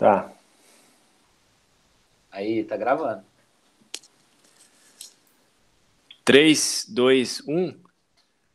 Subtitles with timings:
[0.00, 0.32] Tá.
[2.32, 3.22] Aí, tá gravando.
[6.24, 7.74] 3, 2, 1.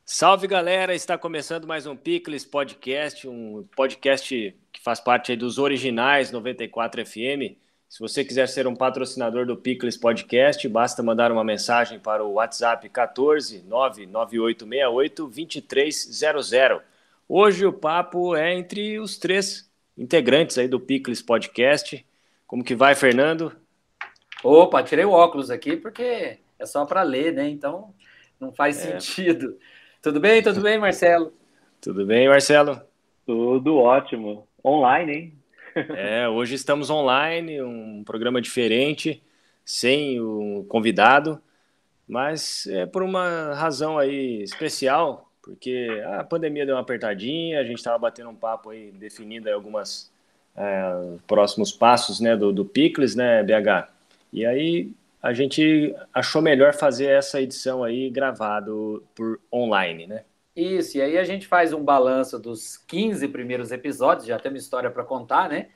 [0.04, 5.60] Salve galera, está começando mais um Picles Podcast, um podcast que faz parte aí dos
[5.60, 7.55] originais 94 FM.
[7.87, 12.33] Se você quiser ser um patrocinador do Picles Podcast, basta mandar uma mensagem para o
[12.33, 16.81] WhatsApp 14 99868 2300.
[17.30, 22.05] Hoje o papo é entre os três integrantes aí do Picles Podcast.
[22.45, 23.52] Como que vai, Fernando?
[24.44, 27.49] Opa, tirei o óculos aqui porque é só para ler, né?
[27.49, 27.94] Então
[28.39, 29.00] não faz é.
[29.00, 29.58] sentido.
[30.02, 30.41] Tudo bem?
[30.44, 31.34] Tudo bem, Marcelo?
[31.81, 32.81] Tudo bem, Marcelo?
[33.26, 34.48] Tudo ótimo.
[34.63, 35.39] Online, hein?
[35.98, 39.22] É, hoje estamos online, um programa diferente,
[39.66, 41.41] sem o convidado,
[42.08, 47.77] mas é por uma razão aí especial porque a pandemia deu uma apertadinha, a gente
[47.77, 50.12] estava batendo um papo aí, definindo aí algumas
[50.55, 53.88] é, próximos passos né, do, do Picles, né, BH?
[54.34, 54.91] E aí
[55.22, 60.23] a gente achou melhor fazer essa edição aí gravado por online, né?
[60.55, 64.89] Isso, e aí a gente faz um balanço dos 15 primeiros episódios, já temos história
[64.89, 65.67] para contar, né?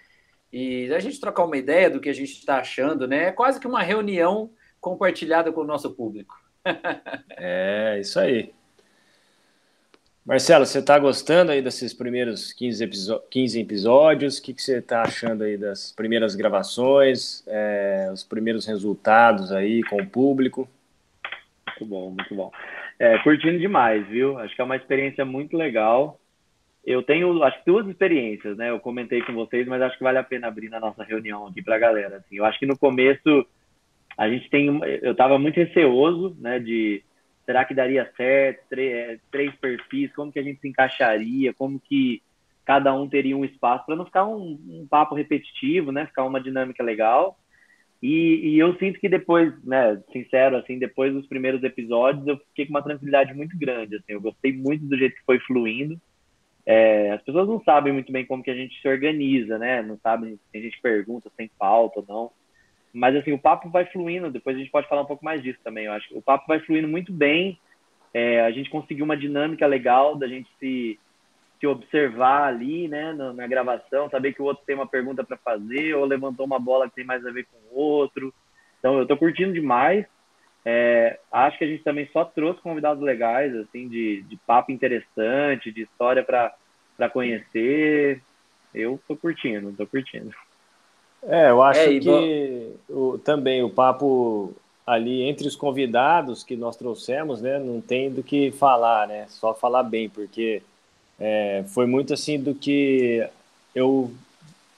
[0.51, 3.25] E a gente trocar uma ideia do que a gente está achando, né?
[3.25, 4.49] É quase que uma reunião
[4.81, 6.35] compartilhada com o nosso público.
[7.37, 8.51] é, isso aí.
[10.29, 12.87] Marcelo, você está gostando aí desses primeiros 15,
[13.31, 14.37] 15 episódios?
[14.37, 19.81] O que, que você está achando aí das primeiras gravações, é, os primeiros resultados aí
[19.81, 20.69] com o público?
[21.65, 22.51] Muito bom, muito bom.
[22.99, 24.37] É, curtindo demais, viu?
[24.37, 26.19] Acho que é uma experiência muito legal.
[26.85, 28.69] Eu tenho, acho duas experiências, né?
[28.69, 31.63] Eu comentei com vocês, mas acho que vale a pena abrir na nossa reunião aqui
[31.63, 32.17] para a galera.
[32.17, 33.47] Assim, eu acho que no começo
[34.15, 37.01] a gente tem, eu estava muito receoso, né, de
[37.49, 38.61] será que daria certo?
[38.69, 41.51] Três, é, três perfis, como que a gente se encaixaria?
[41.51, 42.21] Como que
[42.63, 46.05] cada um teria um espaço para não ficar um, um, papo repetitivo, né?
[46.05, 47.39] Ficar uma dinâmica legal.
[48.03, 52.67] E, e, eu sinto que depois, né, sincero, assim, depois dos primeiros episódios, eu fiquei
[52.67, 55.99] com uma tranquilidade muito grande, assim, eu gostei muito do jeito que foi fluindo.
[56.67, 59.81] É, as pessoas não sabem muito bem como que a gente se organiza, né?
[59.81, 62.31] Não sabem, tem gente que pergunta se tem falta ou não.
[62.93, 65.59] Mas assim, o papo vai fluindo, depois a gente pode falar um pouco mais disso
[65.63, 66.17] também, eu acho.
[66.17, 67.59] O papo vai fluindo muito bem.
[68.13, 70.99] É, a gente conseguiu uma dinâmica legal da gente se,
[71.59, 75.37] se observar ali, né, na, na gravação, saber que o outro tem uma pergunta para
[75.37, 78.33] fazer ou levantou uma bola que tem mais a ver com o outro.
[78.79, 80.05] Então, eu estou curtindo demais.
[80.65, 85.71] É, acho que a gente também só trouxe convidados legais, assim, de, de papo interessante,
[85.71, 88.21] de história para conhecer.
[88.73, 90.33] Eu estou curtindo, estou curtindo.
[91.23, 94.53] É, eu acho é, que o, também o papo
[94.85, 99.53] ali entre os convidados que nós trouxemos, né, não tem do que falar, né, só
[99.53, 100.63] falar bem, porque
[101.19, 103.27] é, foi muito assim do que
[103.75, 104.11] eu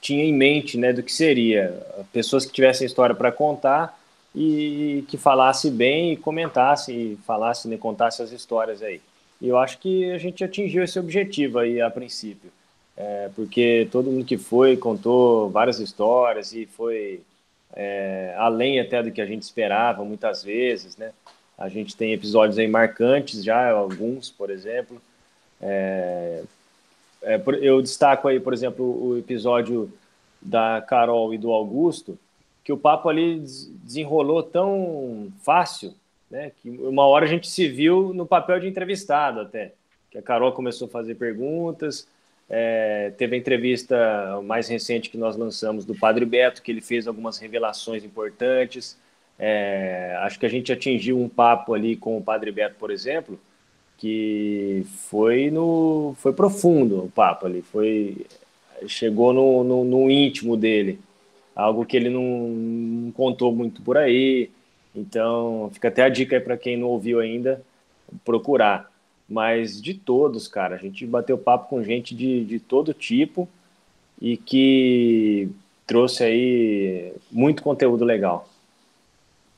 [0.01, 1.79] tinha em mente, né, do que seria
[2.11, 3.97] pessoas que tivessem história para contar
[4.35, 8.99] e que falasse bem e comentasse e falasse, né, contasse as histórias aí.
[9.39, 12.51] E eu acho que a gente atingiu esse objetivo aí a princípio
[12.95, 17.21] é, porque todo mundo que foi contou várias histórias e foi
[17.73, 21.11] é, além até do que a gente esperava muitas vezes, né?
[21.57, 25.01] A gente tem episódios aí marcantes já, alguns, por exemplo.
[25.61, 26.43] É,
[27.21, 29.91] é eu destaco aí, por exemplo, o episódio
[30.41, 32.17] da Carol e do Augusto,
[32.63, 33.39] que o papo ali
[33.83, 35.93] desenrolou tão fácil,
[36.29, 36.51] né?
[36.61, 39.73] Que uma hora a gente se viu no papel de entrevistado até,
[40.09, 42.07] que a Carol começou a fazer perguntas,
[42.53, 47.07] é, teve a entrevista mais recente que nós lançamos do Padre Beto, que ele fez
[47.07, 48.97] algumas revelações importantes.
[49.39, 53.39] É, acho que a gente atingiu um papo ali com o Padre Beto, por exemplo,
[53.97, 58.25] que foi no foi profundo o papo ali, foi
[58.85, 60.99] chegou no, no, no íntimo dele,
[61.55, 64.49] algo que ele não, não, contou muito por aí.
[64.93, 67.63] Então, fica até a dica aí para quem não ouviu ainda,
[68.25, 68.90] procurar
[69.31, 70.75] mas de todos, cara.
[70.75, 73.47] A gente bateu papo com gente de, de todo tipo
[74.21, 75.49] e que
[75.87, 78.47] trouxe aí muito conteúdo legal.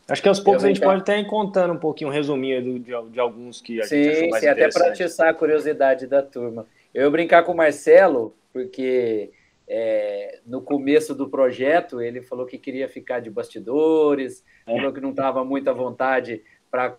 [0.07, 3.11] Acho que aos poucos a gente pode até ir contando um pouquinho, um resuminho de,
[3.11, 6.21] de alguns que a sim, gente achou mais Sim, até para atiçar a curiosidade da
[6.21, 6.67] turma.
[6.93, 9.31] Eu ia brincar com o Marcelo, porque
[9.67, 14.75] é, no começo do projeto ele falou que queria ficar de bastidores, é.
[14.75, 16.95] falou que não estava muito à vontade para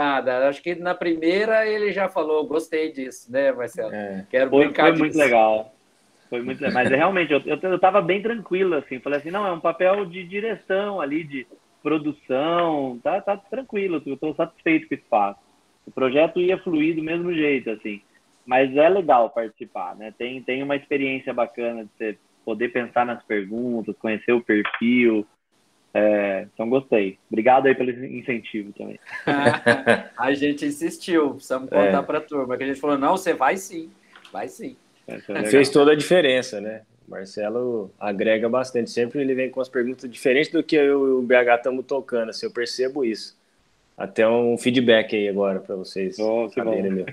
[0.00, 0.48] nada.
[0.48, 3.92] Acho que na primeira ele já falou, gostei disso, né, Marcelo?
[3.92, 4.26] É.
[4.30, 5.04] Quero foi, brincar Foi disso.
[5.04, 5.74] muito legal.
[6.30, 6.74] Foi muito legal.
[6.74, 8.98] Mas realmente, eu, eu, eu tava bem tranquilo, assim.
[8.98, 11.46] Falei assim, não, é um papel de direção ali, de
[11.82, 15.40] produção, tá, tá tranquilo, eu tô satisfeito com o espaço.
[15.86, 18.02] O projeto ia fluir do mesmo jeito, assim.
[18.46, 20.12] Mas é legal participar, né?
[20.16, 25.26] Tem, tem uma experiência bacana de você poder pensar nas perguntas, conhecer o perfil.
[25.92, 27.18] É, então, gostei.
[27.28, 28.98] Obrigado aí pelo incentivo também.
[30.16, 32.02] a gente insistiu, precisamos contar é.
[32.02, 33.90] para a turma, que a gente falou, não, você vai sim,
[34.32, 34.76] vai sim.
[35.08, 36.82] É Fez toda a diferença, né?
[37.06, 38.90] O Marcelo agrega bastante.
[38.90, 42.30] Sempre ele vem com as perguntas diferentes do que eu e o BH estamos tocando.
[42.30, 43.36] Assim, eu percebo isso.
[43.98, 47.04] Até um feedback aí agora para vocês oh, meu.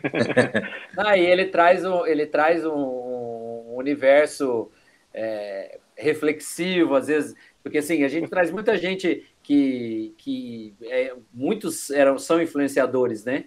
[0.96, 4.72] ah, e ele traz um, ele traz um, um universo
[5.14, 11.90] é, reflexivo, às vezes, porque assim, a gente traz muita gente que, que é, muitos
[11.90, 13.46] eram, são influenciadores, né?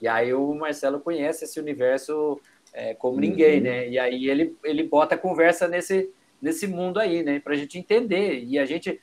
[0.00, 2.40] E aí o Marcelo conhece esse universo
[2.72, 3.20] é, como uhum.
[3.20, 3.88] ninguém, né?
[3.88, 6.10] E aí ele, ele bota a conversa nesse,
[6.40, 7.38] nesse mundo aí, né?
[7.38, 8.42] Para a gente entender.
[8.44, 9.00] E a gente,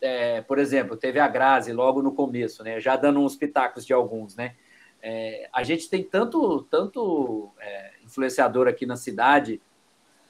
[0.00, 2.80] é, por exemplo, teve a Grazi logo no começo, né?
[2.80, 4.56] Já dando uns pitacos de alguns, né?
[5.02, 9.60] É, a gente tem tanto, tanto é, influenciador aqui na cidade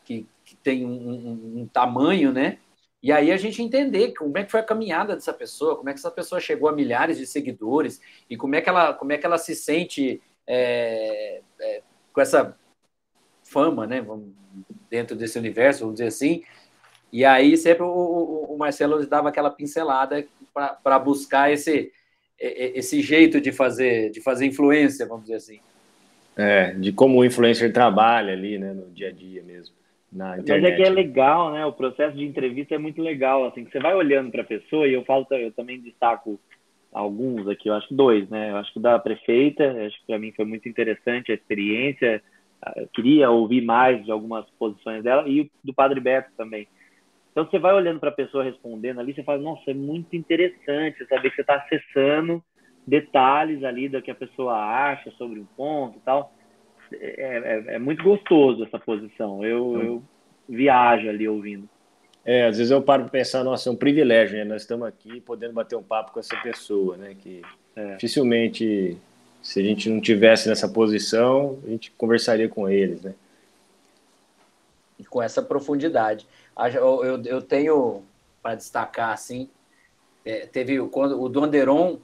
[0.05, 2.59] que, que tem um, um, um, tamanho, né?
[3.01, 5.93] E aí a gente entender como é que foi a caminhada dessa pessoa, como é
[5.93, 9.17] que essa pessoa chegou a milhares de seguidores e como é que ela, como é
[9.17, 11.83] que ela se sente é, é,
[12.13, 12.57] com essa
[13.45, 14.05] fama, né?
[14.91, 16.43] Dentro desse universo, vamos dizer assim.
[17.13, 20.27] E aí sempre o, o, o Marcelo dava aquela pincelada
[20.83, 21.93] para buscar esse,
[22.37, 25.61] esse jeito de fazer, de fazer influência, vamos dizer assim.
[26.37, 29.80] É, de como o influencer trabalha ali, né, no dia a dia mesmo,
[30.13, 30.63] na internet.
[30.63, 31.65] Mas é que é legal, né?
[31.65, 34.87] O processo de entrevista é muito legal, assim, que você vai olhando para a pessoa
[34.87, 36.39] e eu falo, eu também destaco
[36.93, 38.51] alguns aqui, eu acho que dois, né?
[38.51, 42.23] Eu acho que o da prefeita, acho que para mim foi muito interessante a experiência,
[42.77, 46.67] eu queria ouvir mais de algumas posições dela e do Padre Beto também.
[47.31, 51.07] Então você vai olhando para a pessoa respondendo ali, você fala, nossa, é muito interessante
[51.07, 52.43] saber que você está acessando
[52.87, 56.35] detalhes ali do que a pessoa acha sobre um ponto e tal.
[56.93, 59.45] É, é, é muito gostoso essa posição.
[59.45, 59.83] Eu, hum.
[59.83, 60.03] eu
[60.49, 61.69] viajo ali ouvindo.
[62.25, 64.45] É, às vezes eu paro para pensar, nossa, é um privilégio, né?
[64.45, 67.17] Nós estamos aqui podendo bater um papo com essa pessoa, né?
[67.19, 67.43] Que
[67.75, 67.95] é.
[67.95, 68.99] dificilmente
[69.43, 73.15] se a gente não tivesse nessa posição, a gente conversaria com eles, né?
[75.09, 76.27] Com essa profundidade.
[76.75, 78.03] Eu, eu, eu tenho
[78.43, 79.49] para destacar assim,
[80.25, 81.99] é, teve quando o Donderon,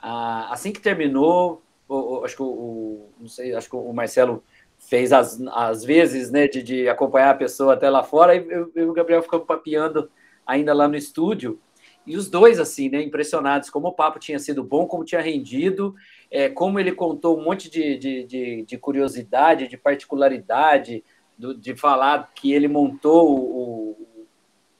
[0.00, 4.42] assim que terminou, o, acho que o, não sei, acho que o Marcelo
[4.78, 8.70] fez as, as vezes, né, de, de acompanhar a pessoa até lá fora, e eu,
[8.74, 10.10] eu o Gabriel ficamos papeando
[10.46, 11.60] ainda lá no estúdio.
[12.06, 15.94] E os dois, assim, né, impressionados como o papo tinha sido bom, como tinha rendido,
[16.30, 21.02] é, como ele contou um monte de, de, de, de curiosidade, de particularidade,
[21.36, 23.96] do, de falar que ele montou o,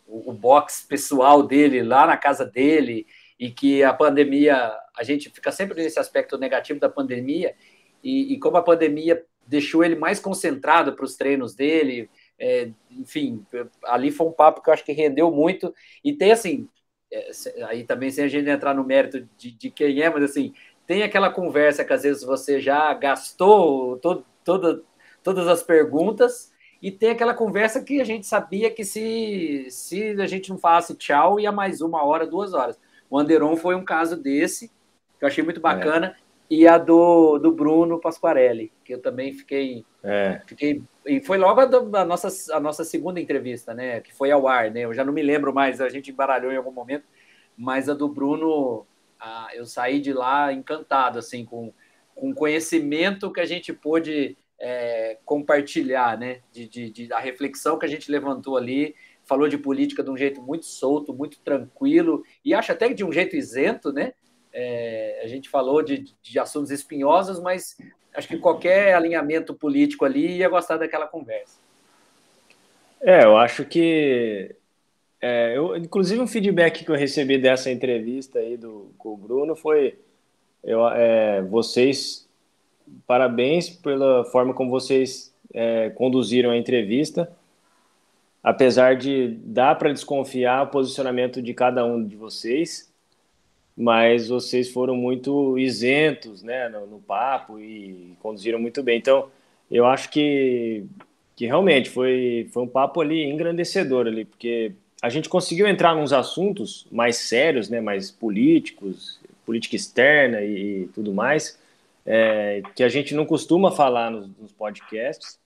[0.07, 3.07] o, o box pessoal dele lá na casa dele
[3.39, 7.55] e que a pandemia, a gente fica sempre nesse aspecto negativo da pandemia,
[8.03, 13.45] e, e como a pandemia deixou ele mais concentrado para os treinos dele, é, enfim,
[13.85, 16.69] ali foi um papo que eu acho que rendeu muito, e tem assim,
[17.13, 17.31] é,
[17.65, 20.53] aí também sem a gente entrar no mérito de, de, quem é, mas assim,
[20.87, 24.83] tem aquela conversa que às vezes você já gastou toda,
[25.23, 30.27] todas as perguntas, e tem aquela conversa que a gente sabia que se, se a
[30.27, 32.79] gente não falasse tchau, ia mais uma hora, duas horas.
[33.09, 34.71] O Anderon foi um caso desse,
[35.19, 36.15] que eu achei muito bacana, é.
[36.51, 39.85] e a do, do Bruno Pasquarelli, que eu também fiquei.
[40.03, 40.41] É.
[40.47, 44.01] fiquei e foi logo a, a, nossa, a nossa segunda entrevista, né?
[44.01, 44.81] Que foi ao ar, né?
[44.81, 47.05] Eu já não me lembro mais, a gente embaralhou em algum momento,
[47.57, 48.87] mas a do Bruno,
[49.19, 51.73] a, eu saí de lá encantado, assim, com,
[52.15, 56.41] com conhecimento que a gente pôde é, compartilhar, né?
[56.53, 58.95] De, de, de, da reflexão que a gente levantou ali,
[59.25, 63.05] falou de política de um jeito muito solto, muito tranquilo, e acho até que de
[63.05, 64.13] um jeito isento, né?
[64.59, 67.77] É, a gente falou de, de assuntos espinhosos, mas
[68.15, 71.61] acho que qualquer alinhamento político ali ia gostar daquela conversa.
[73.03, 74.57] É, eu acho que.
[75.21, 79.55] É, eu, inclusive, um feedback que eu recebi dessa entrevista aí do, com o Bruno
[79.55, 79.99] foi:
[80.65, 82.27] eu, é, vocês,
[83.07, 87.31] parabéns pela forma como vocês é, conduziram a entrevista,
[88.43, 92.91] apesar de dar para desconfiar o posicionamento de cada um de vocês
[93.77, 98.99] mas vocês foram muito isentos né, no, no, papo e conduziram muito bem.
[98.99, 99.29] Então,
[99.71, 100.85] eu acho que,
[101.35, 106.13] que realmente foi, foi um papo ali engrandecedor ali, porque a gente conseguiu entrar nos
[106.13, 111.59] assuntos mais sérios, né, mais políticos, política externa e, e tudo mais,
[112.07, 115.39] é, que a gente não costuma falar nos, nos podcasts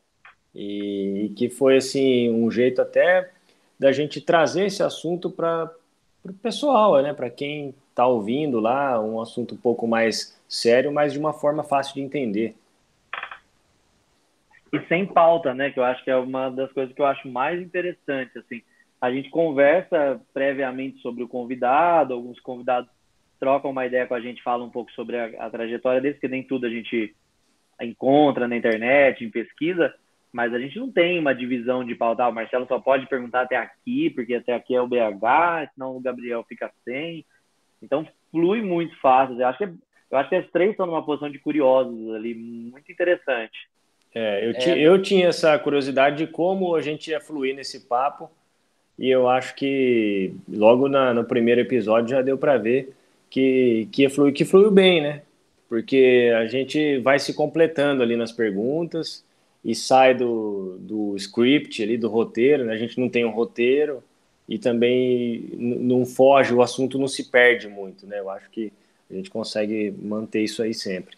[0.54, 3.30] e, e, que foi assim um jeito até
[3.78, 5.72] da gente trazer esse assunto para
[6.24, 11.12] o pessoal, né, para quem está ouvindo lá um assunto um pouco mais sério, mas
[11.12, 12.54] de uma forma fácil de entender.
[14.72, 15.70] e sem pauta, né?
[15.70, 18.62] Que eu acho que é uma das coisas que eu acho mais interessante, assim.
[19.00, 22.90] A gente conversa previamente sobre o convidado, alguns convidados
[23.40, 26.28] trocam uma ideia com a gente, falam um pouco sobre a, a trajetória deles, porque
[26.28, 27.16] nem tudo a gente
[27.80, 29.92] encontra na internet, em pesquisa,
[30.30, 32.22] mas a gente não tem uma divisão de pauta.
[32.22, 35.96] Ah, o Marcelo só pode perguntar até aqui, porque até aqui é o BH, senão
[35.96, 37.24] o Gabriel fica sem.
[37.82, 39.40] Então flui muito fácil.
[39.40, 39.64] Eu acho que,
[40.10, 43.68] eu acho que as três estão numa posição de curiosos ali, muito interessante.
[44.14, 44.78] É, eu, é.
[44.78, 48.30] eu tinha essa curiosidade de como a gente ia fluir nesse papo,
[48.98, 52.92] e eu acho que logo na, no primeiro episódio já deu para ver
[53.30, 55.22] que, que ia fluir, que fluiu bem, né?
[55.68, 59.24] Porque a gente vai se completando ali nas perguntas
[59.64, 62.74] e sai do, do script ali, do roteiro, né?
[62.74, 64.02] A gente não tem um roteiro
[64.50, 68.18] e também não foge, o assunto não se perde muito, né?
[68.18, 68.72] Eu acho que
[69.08, 71.16] a gente consegue manter isso aí sempre.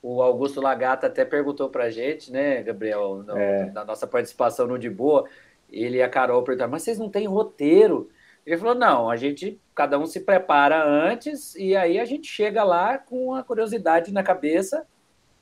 [0.00, 3.68] O Augusto Lagata até perguntou para a gente, né, Gabriel, no, é.
[3.72, 5.28] na nossa participação no De Boa,
[5.72, 8.08] ele e a Carol perguntaram, mas vocês não têm roteiro?
[8.46, 12.62] Ele falou, não, a gente, cada um se prepara antes e aí a gente chega
[12.62, 14.86] lá com a curiosidade na cabeça,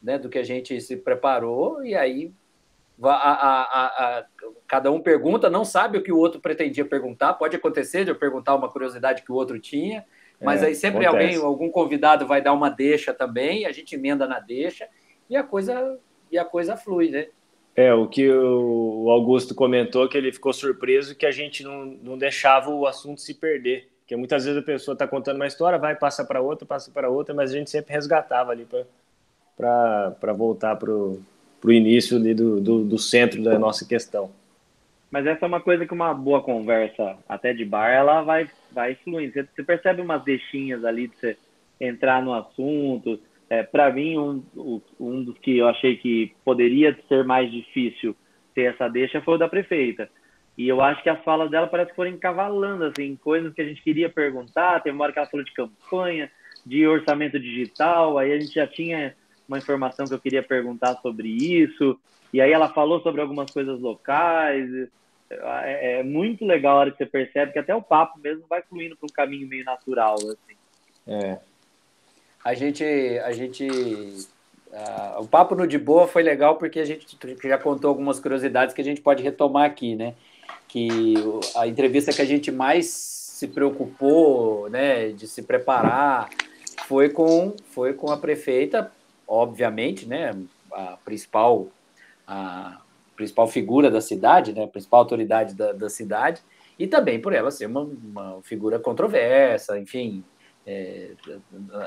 [0.02, 2.32] né, do que a gente se preparou e aí
[3.02, 3.86] a, a,
[4.18, 4.24] a,
[4.66, 8.16] cada um pergunta, não sabe o que o outro pretendia perguntar, pode acontecer de eu
[8.16, 10.04] perguntar uma curiosidade que o outro tinha,
[10.40, 11.34] mas é, aí sempre acontece.
[11.36, 14.88] alguém, algum convidado vai dar uma deixa também, a gente emenda na deixa
[15.28, 15.98] e a coisa
[16.30, 17.26] e a coisa flui, né?
[17.74, 22.18] É, o que o Augusto comentou, que ele ficou surpreso que a gente não, não
[22.18, 23.88] deixava o assunto se perder.
[24.00, 27.08] Porque muitas vezes a pessoa está contando uma história, vai, passa para outra, passa para
[27.08, 28.66] outra, mas a gente sempre resgatava ali
[29.56, 30.90] para voltar para
[31.68, 34.30] o início do, do, do centro da nossa questão.
[35.10, 38.94] Mas essa é uma coisa que uma boa conversa, até de bar, ela vai, vai
[38.96, 39.32] fluindo.
[39.32, 41.36] Você, você percebe umas deixinhas ali de você
[41.80, 43.18] entrar no assunto,
[43.50, 48.14] é, para mim, um, um dos que eu achei que poderia ser mais difícil
[48.54, 50.08] ter essa deixa foi o da prefeita.
[50.56, 53.64] E eu acho que as falas dela parece que foram encavalando, assim, coisas que a
[53.64, 54.80] gente queria perguntar.
[54.80, 56.30] Tem uma hora que ela falou de campanha,
[56.64, 59.16] de orçamento digital, aí a gente já tinha
[59.50, 61.98] uma informação que eu queria perguntar sobre isso.
[62.32, 64.70] E aí ela falou sobre algumas coisas locais.
[65.30, 68.62] É, é muito legal a hora que você percebe que até o papo mesmo vai
[68.62, 70.56] fluindo para um caminho meio natural, assim.
[71.06, 71.38] É,
[72.44, 77.16] a gente, a gente uh, o papo no de boa foi legal porque a gente
[77.42, 80.14] já contou algumas curiosidades que a gente pode retomar aqui, né?
[80.68, 81.14] Que
[81.56, 82.86] a entrevista que a gente mais
[83.40, 86.28] se preocupou, né, de se preparar,
[86.86, 88.92] foi com, foi com a prefeita,
[89.30, 90.36] obviamente, né,
[90.72, 91.68] a principal,
[92.26, 92.80] a
[93.14, 96.42] principal figura da cidade, né, a principal autoridade da, da cidade,
[96.76, 100.24] e também por ela ser uma, uma figura controversa, enfim,
[100.66, 101.12] é,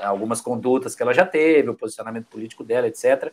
[0.02, 3.30] algumas condutas que ela já teve, o posicionamento político dela, etc.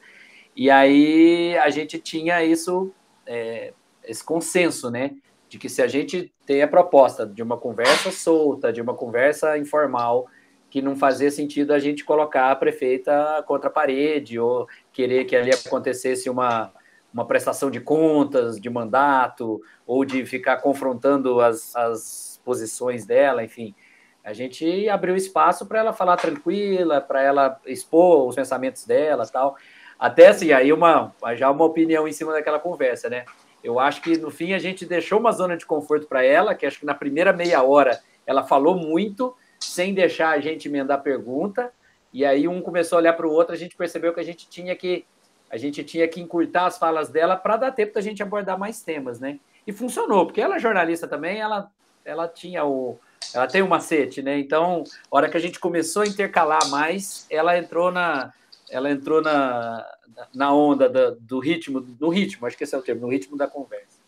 [0.56, 2.92] E aí a gente tinha isso,
[3.26, 5.16] é, esse consenso, né?
[5.48, 9.58] De que se a gente tem a proposta de uma conversa solta, de uma conversa
[9.58, 10.28] informal,
[10.72, 15.36] que não fazia sentido a gente colocar a prefeita contra a parede ou querer que
[15.36, 16.72] ali acontecesse uma,
[17.14, 23.76] uma prestação de contas, de mandato, ou de ficar confrontando as, as posições dela, enfim.
[24.24, 29.58] A gente abriu espaço para ela falar tranquila, para ela expor os pensamentos dela tal.
[30.00, 33.26] Até assim, aí uma, já uma opinião em cima daquela conversa, né?
[33.62, 36.66] Eu acho que no fim a gente deixou uma zona de conforto para ela, que
[36.66, 41.72] acho que na primeira meia hora ela falou muito, sem deixar a gente emendar pergunta,
[42.14, 44.50] e aí um começou a olhar para o outro, a gente percebeu que a gente
[44.50, 45.06] tinha que
[45.50, 48.82] a gente tinha que encurtar as falas dela para dar tempo da gente abordar mais
[48.82, 49.38] temas, né?
[49.68, 51.70] E funcionou, porque ela é jornalista também, ela
[52.04, 52.98] ela tinha o
[53.34, 54.40] ela tem um macete, né?
[54.40, 58.34] Então, a hora que a gente começou a intercalar mais, ela entrou na,
[58.70, 59.86] ela entrou na,
[60.34, 63.38] na onda do, do ritmo, no ritmo, acho que esse é o termo, no ritmo
[63.38, 64.00] da conversa.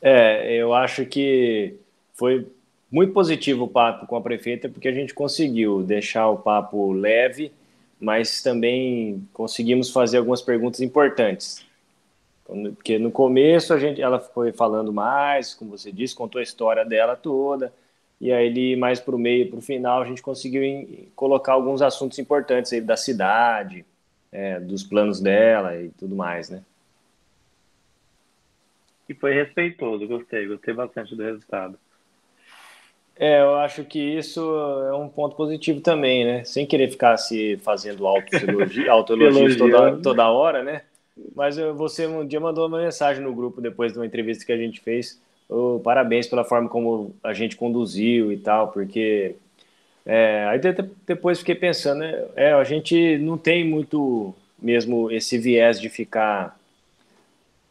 [0.00, 1.76] É, eu acho que
[2.12, 2.46] foi
[2.94, 7.50] muito positivo o papo com a prefeita, porque a gente conseguiu deixar o papo leve,
[7.98, 11.66] mas também conseguimos fazer algumas perguntas importantes.
[12.44, 16.84] Porque no começo a gente, ela foi falando mais, como você disse, contou a história
[16.84, 17.72] dela toda,
[18.20, 20.62] e aí ele mais para o meio, para o final, a gente conseguiu
[21.16, 23.84] colocar alguns assuntos importantes aí da cidade,
[24.30, 26.62] é, dos planos dela e tudo mais, né?
[29.08, 31.76] E foi respeitoso, gostei, gostei bastante do resultado.
[33.16, 34.40] É, eu acho que isso
[34.90, 36.44] é um ponto positivo também, né?
[36.44, 39.16] Sem querer ficar se fazendo autoelogios auto
[39.58, 40.82] toda, toda hora, né?
[41.34, 44.56] Mas você um dia mandou uma mensagem no grupo depois de uma entrevista que a
[44.56, 49.36] gente fez, oh, parabéns pela forma como a gente conduziu e tal, porque
[50.04, 50.60] é, aí
[51.06, 56.58] depois fiquei pensando, né, é, a gente não tem muito mesmo esse viés de ficar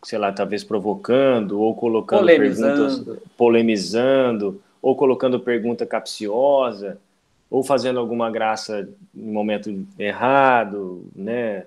[0.03, 2.95] sei lá, talvez provocando ou colocando polemizando.
[2.95, 6.99] perguntas, polemizando, ou colocando pergunta capciosa,
[7.49, 11.65] ou fazendo alguma graça no momento errado, né?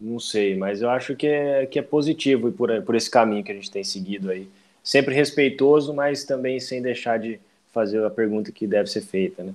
[0.00, 3.52] Não sei, mas eu acho que é, que é positivo por, por esse caminho que
[3.52, 4.48] a gente tem seguido aí.
[4.82, 7.38] Sempre respeitoso, mas também sem deixar de
[7.72, 9.54] fazer a pergunta que deve ser feita, né?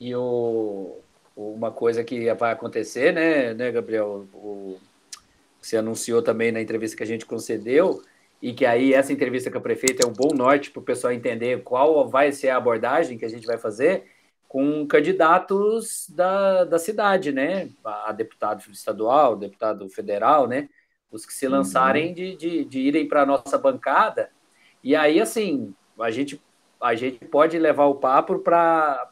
[0.00, 0.96] E o,
[1.36, 4.26] uma coisa que vai acontecer, né, né Gabriel?
[4.32, 4.78] O,
[5.60, 8.02] você anunciou também na entrevista que a gente concedeu,
[8.40, 11.12] e que aí essa entrevista com a prefeita é um bom norte para o pessoal
[11.12, 14.04] entender qual vai ser a abordagem que a gente vai fazer
[14.46, 17.68] com candidatos da, da cidade, né?
[17.84, 20.68] A deputado estadual, deputado federal, né?
[21.10, 21.52] Os que se uhum.
[21.52, 22.14] lançarem uhum.
[22.14, 24.30] de, de, de irem para a nossa bancada.
[24.82, 26.40] E aí, assim, a gente,
[26.80, 29.10] a gente pode levar o papo para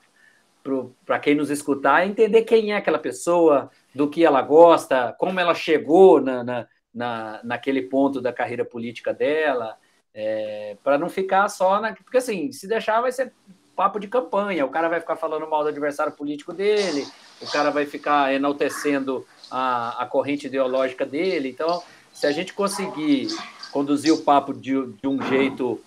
[1.05, 5.55] para quem nos escutar entender quem é aquela pessoa, do que ela gosta, como ela
[5.55, 9.77] chegou na, na, na naquele ponto da carreira política dela,
[10.15, 11.93] é, para não ficar só na.
[11.93, 13.33] Porque assim, se deixar, vai ser
[13.77, 14.65] papo de campanha.
[14.65, 17.07] O cara vai ficar falando mal do adversário político dele,
[17.43, 21.51] o cara vai ficar enaltecendo a, a corrente ideológica dele.
[21.51, 23.29] Então, se a gente conseguir
[23.71, 25.79] conduzir o papo de, de um jeito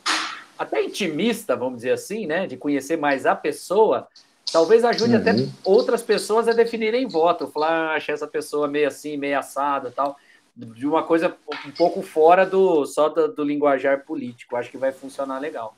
[0.59, 4.07] até intimista, vamos dizer assim, né, de conhecer mais a pessoa,
[4.51, 5.21] Talvez ajude uhum.
[5.21, 5.31] até
[5.63, 7.47] outras pessoas a definirem voto.
[7.47, 10.17] Falar, ah, essa pessoa meio assim, meio assada tal.
[10.59, 11.35] De uma coisa
[11.65, 14.55] um pouco fora do só do, do linguajar político.
[14.55, 15.75] Acho que vai funcionar legal.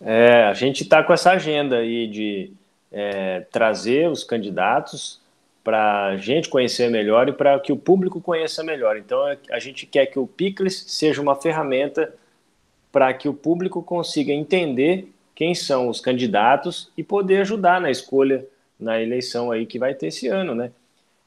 [0.00, 2.52] É, a gente está com essa agenda aí de
[2.90, 5.20] é, trazer os candidatos
[5.62, 8.96] para a gente conhecer melhor e para que o público conheça melhor.
[8.96, 9.20] Então,
[9.50, 12.12] a gente quer que o Picles seja uma ferramenta
[12.90, 18.46] para que o público consiga entender quem são os candidatos e poder ajudar na escolha
[18.78, 20.72] na eleição aí que vai ter esse ano, né?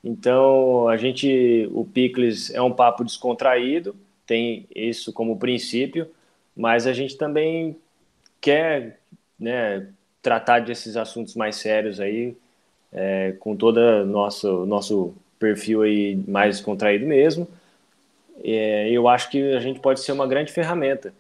[0.06, 3.96] Então, a gente, o Picles é um papo descontraído,
[4.28, 6.08] tem isso como princípio,
[6.56, 7.76] mas a gente também
[8.40, 9.00] quer,
[9.40, 9.90] né,
[10.22, 12.38] tratar desses assuntos mais sérios aí,
[12.94, 17.48] é, com todo nosso nosso perfil aí mais descontraído mesmo.
[18.44, 21.14] É, eu acho que a gente pode ser uma grande ferramenta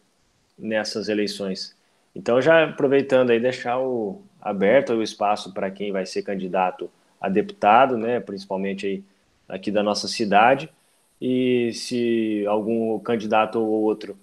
[0.57, 1.75] nessas eleições.
[2.15, 6.89] Então, já aproveitando aí, deixar o, aberto o espaço para quem vai ser candidato
[7.25, 9.03] a deputado, né, principalmente aí
[9.49, 10.69] aqui da nossa cidade,
[11.19, 14.17] e se algum candidato ou outro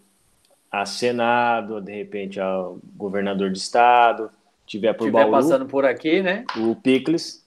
[0.70, 4.30] a Senado, de repente a governador de estado,
[4.66, 6.44] tiver por tiver Bauru, passando por aqui, né?
[6.56, 7.44] O Picles,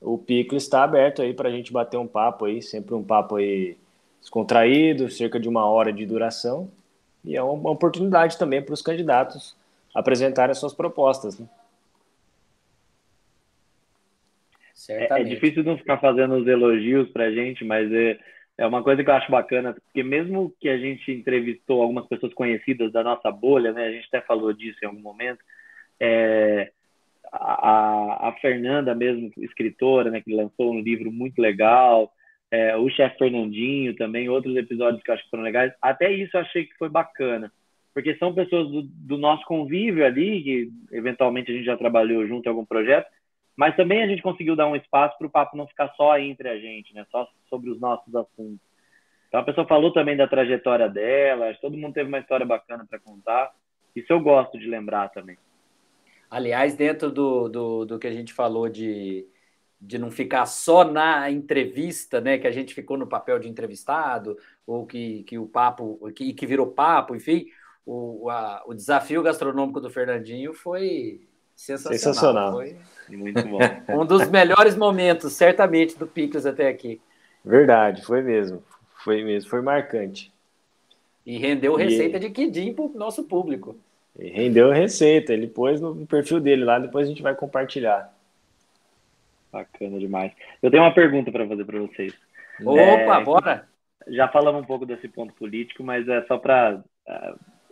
[0.00, 3.36] o Picles está aberto aí para a gente bater um papo aí, sempre um papo
[3.36, 3.76] aí
[4.20, 6.68] descontraído, cerca de uma hora de duração,
[7.24, 9.56] e é uma oportunidade também para os candidatos
[9.94, 11.38] apresentarem as suas propostas.
[11.38, 11.46] Né?
[14.88, 18.18] É, é, difícil não ficar fazendo os elogios para a gente, mas é,
[18.56, 22.32] é uma coisa que eu acho bacana, porque mesmo que a gente entrevistou algumas pessoas
[22.34, 25.40] conhecidas da nossa bolha, né, a gente até falou disso em algum momento,
[26.00, 26.70] é,
[27.30, 32.10] a, a Fernanda mesmo, escritora, né, que lançou um livro muito legal,
[32.50, 36.36] é, o chefe Fernandinho também, outros episódios que eu acho que foram legais, até isso
[36.36, 37.52] eu achei que foi bacana
[37.98, 42.46] porque são pessoas do, do, nosso convívio ali, que eventualmente a gente já trabalhou junto
[42.46, 43.08] em algum projeto,
[43.58, 46.48] mas também a gente conseguiu dar um espaço para o papo não ficar só entre
[46.48, 47.04] a gente, né?
[47.10, 48.60] Só sobre os nossos assuntos.
[49.26, 53.00] Então a pessoa falou também da trajetória dela, todo mundo teve uma história bacana para
[53.00, 53.52] contar.
[53.94, 55.36] Isso eu gosto de lembrar também.
[56.30, 59.26] Aliás, dentro do, do, do que a gente falou de,
[59.80, 62.38] de não ficar só na entrevista, né?
[62.38, 66.46] Que a gente ficou no papel de entrevistado, ou que, que o papo, que, que
[66.46, 67.46] virou papo, enfim
[67.88, 71.26] o, a, o desafio gastronômico do Fernandinho foi
[71.58, 71.98] sensacional.
[71.98, 72.52] sensacional.
[72.52, 73.58] Foi muito bom.
[74.00, 77.00] um dos melhores momentos, certamente, do Picles até aqui.
[77.44, 78.62] Verdade, foi mesmo.
[79.04, 80.32] Foi mesmo, foi marcante.
[81.26, 83.76] E rendeu e receita de Quidim para o nosso público.
[84.18, 88.14] E rendeu receita, ele pôs no perfil dele lá, depois a gente vai compartilhar.
[89.52, 90.32] Bacana demais.
[90.62, 92.14] Eu tenho uma pergunta para fazer para vocês.
[92.64, 93.68] Opa, é, bora!
[94.08, 96.82] Já falamos um pouco desse ponto político, mas é só para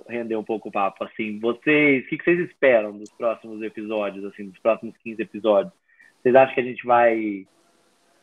[0.09, 1.05] render um pouco o papo.
[1.05, 5.75] Assim, vocês, o que vocês esperam dos próximos episódios, assim, dos próximos 15 episódios?
[6.23, 7.47] Vocês acham que a gente vai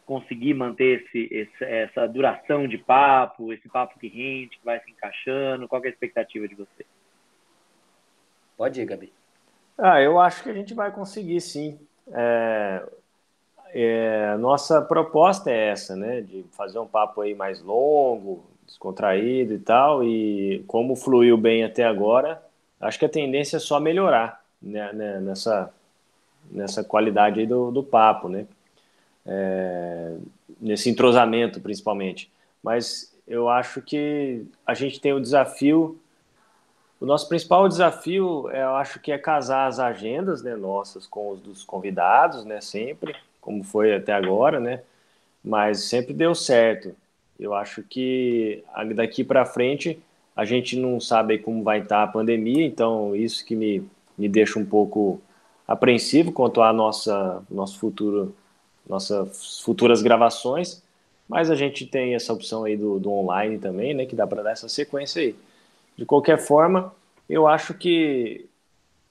[0.05, 4.91] conseguir manter esse, esse, essa duração de papo, esse papo que rende, que vai se
[4.91, 5.67] encaixando?
[5.67, 6.87] Qual é a expectativa de vocês?
[8.57, 9.13] Pode ir, Gabi.
[9.77, 11.79] Ah, eu acho que a gente vai conseguir, sim.
[12.11, 12.85] É,
[13.69, 16.21] é, nossa proposta é essa, né?
[16.21, 21.83] De fazer um papo aí mais longo, descontraído e tal, e como fluiu bem até
[21.83, 22.43] agora,
[22.81, 25.71] acho que a tendência é só melhorar né, né, nessa,
[26.49, 28.47] nessa qualidade aí do, do papo, né?
[29.25, 30.15] É,
[30.59, 32.31] nesse entrosamento, principalmente.
[32.62, 35.99] Mas eu acho que a gente tem o desafio.
[36.99, 41.39] O nosso principal desafio, eu acho que é casar as agendas, né, nossas com os
[41.41, 44.81] dos convidados, né, sempre, como foi até agora, né,
[45.43, 46.95] mas sempre deu certo.
[47.43, 48.63] Eu acho que
[48.95, 49.99] daqui para frente
[50.34, 53.86] a gente não sabe como vai estar a pandemia, então isso que me,
[54.17, 55.21] me deixa um pouco
[55.67, 58.34] apreensivo quanto a nossa nosso futuro,
[58.88, 60.82] nossas futuras gravações,
[61.27, 64.41] mas a gente tem essa opção aí do, do online também, né, que dá para
[64.41, 65.36] dar essa sequência aí.
[65.97, 66.93] De qualquer forma,
[67.29, 68.45] eu acho que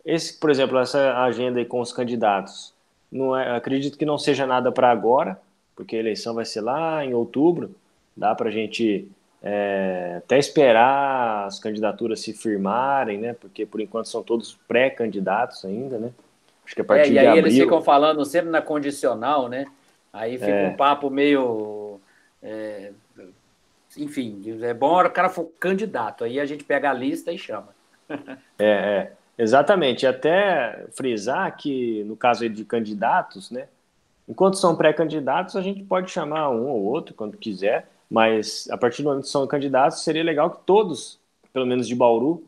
[0.05, 2.73] esse, por exemplo, essa agenda aí com os candidatos,
[3.11, 5.39] não é, acredito que não seja nada para agora,
[5.77, 7.75] porque a eleição vai ser lá em outubro,
[8.17, 9.09] dá para a gente
[9.43, 13.35] é, até esperar as candidaturas se firmarem, né?
[13.35, 16.13] Porque por enquanto são todos pré-candidatos ainda, né?
[16.65, 17.47] Acho que a partir é, e aí abril...
[17.47, 19.67] eles ficam falando sempre na condicional, né?
[20.13, 20.69] Aí fica é.
[20.69, 22.01] um papo meio.
[22.43, 22.93] É,
[23.97, 27.69] enfim, é bom o cara for candidato, aí a gente pega a lista e chama.
[28.59, 30.07] é, é, exatamente.
[30.07, 33.67] Até frisar que, no caso de candidatos, né?
[34.29, 39.03] Enquanto são pré-candidatos, a gente pode chamar um ou outro quando quiser, mas a partir
[39.03, 41.19] do momento que são candidatos, seria legal que todos,
[41.51, 42.45] pelo menos de Bauru,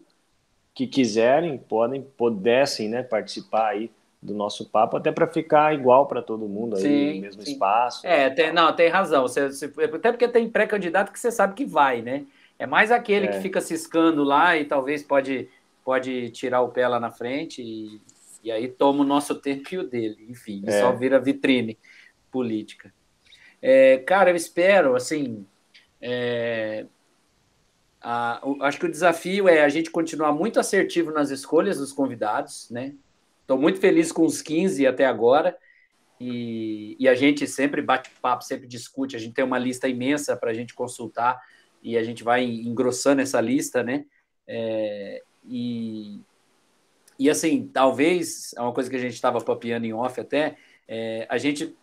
[0.75, 6.21] que quiserem, podem, pudessem né, participar aí do nosso papo, até para ficar igual para
[6.21, 7.53] todo mundo aí, sim, no mesmo sim.
[7.53, 8.07] espaço.
[8.07, 9.23] É, tem, não, tem razão.
[9.23, 12.27] Você, você, até porque tem pré-candidato que você sabe que vai, né?
[12.59, 13.31] É mais aquele é.
[13.31, 15.49] que fica ciscando lá e talvez pode,
[15.83, 18.01] pode tirar o pé lá na frente e,
[18.43, 20.27] e aí toma o nosso tempo e o dele.
[20.29, 20.79] Enfim, é.
[20.79, 21.79] só vira vitrine
[22.31, 22.93] política.
[23.63, 25.47] É, cara, eu espero, assim,
[26.07, 26.85] é,
[27.99, 32.69] a, acho que o desafio é a gente continuar muito assertivo nas escolhas dos convidados,
[32.71, 32.95] né?
[33.41, 35.57] Estou muito feliz com os 15 até agora.
[36.21, 39.17] E, e a gente sempre bate papo, sempre discute.
[39.17, 41.41] A gente tem uma lista imensa para a gente consultar
[41.83, 44.05] e a gente vai engrossando essa lista, né?
[44.47, 46.21] É, e,
[47.19, 51.27] e assim, talvez, é uma coisa que a gente estava papiando em off até, é,
[51.31, 51.75] a gente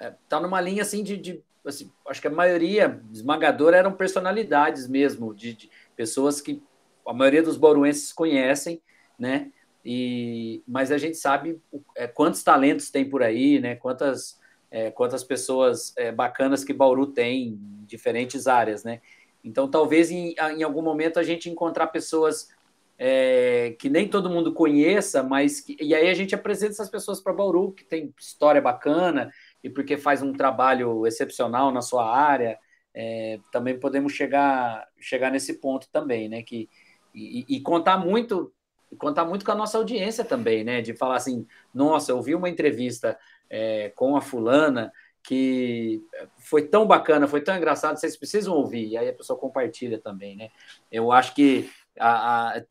[0.00, 4.88] está é, numa linha assim de, de assim, acho que a maioria esmagadora eram personalidades
[4.88, 6.62] mesmo, de, de pessoas que
[7.06, 8.80] a maioria dos boruenses conhecem,
[9.18, 9.50] né?
[9.84, 11.60] E, mas a gente sabe
[11.96, 13.74] é, quantos talentos tem por aí, né?
[13.76, 14.38] Quantas,
[14.70, 19.00] é, quantas pessoas é, bacanas que Bauru tem em diferentes áreas, né?
[19.44, 22.48] Então, talvez em, em algum momento a gente encontrar pessoas
[22.96, 27.20] é, que nem todo mundo conheça, mas que, e aí a gente apresenta essas pessoas
[27.20, 32.58] para Bauru, que tem história bacana e porque faz um trabalho excepcional na sua área.
[32.94, 36.42] É, também podemos chegar, chegar nesse ponto também, né?
[36.42, 36.68] Que,
[37.14, 38.52] e, e contar muito
[38.98, 40.82] contar muito com a nossa audiência também, né?
[40.82, 46.02] De falar assim, nossa, eu vi uma entrevista é, com a fulana que
[46.36, 50.36] foi tão bacana, foi tão engraçado, vocês precisam ouvir, e aí a pessoa compartilha também,
[50.36, 50.50] né?
[50.90, 52.62] Eu acho que a, a,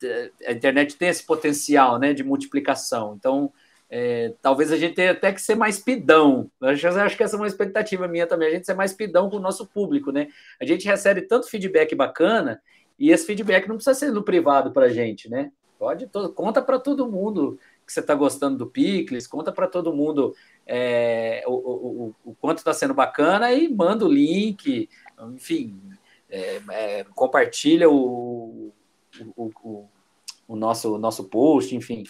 [0.46, 3.52] a internet tem esse potencial, né, de multiplicação, então
[3.94, 6.50] é, talvez a gente tenha até que ser mais pidão.
[6.62, 9.36] Acho, acho que essa é uma expectativa minha também, a gente ser mais pidão com
[9.36, 10.28] o nosso público, né?
[10.58, 12.62] A gente recebe tanto feedback bacana
[12.98, 15.52] e esse feedback não precisa ser no privado para a gente, né?
[15.78, 20.34] Pode, conta para todo mundo que você está gostando do Picles, conta para todo mundo
[20.66, 24.88] é, o, o, o, quanto está sendo bacana e manda o link,
[25.34, 25.78] enfim,
[26.30, 28.72] é, é, compartilha o,
[29.36, 29.86] o,
[30.48, 32.04] o, nosso, nosso post, enfim.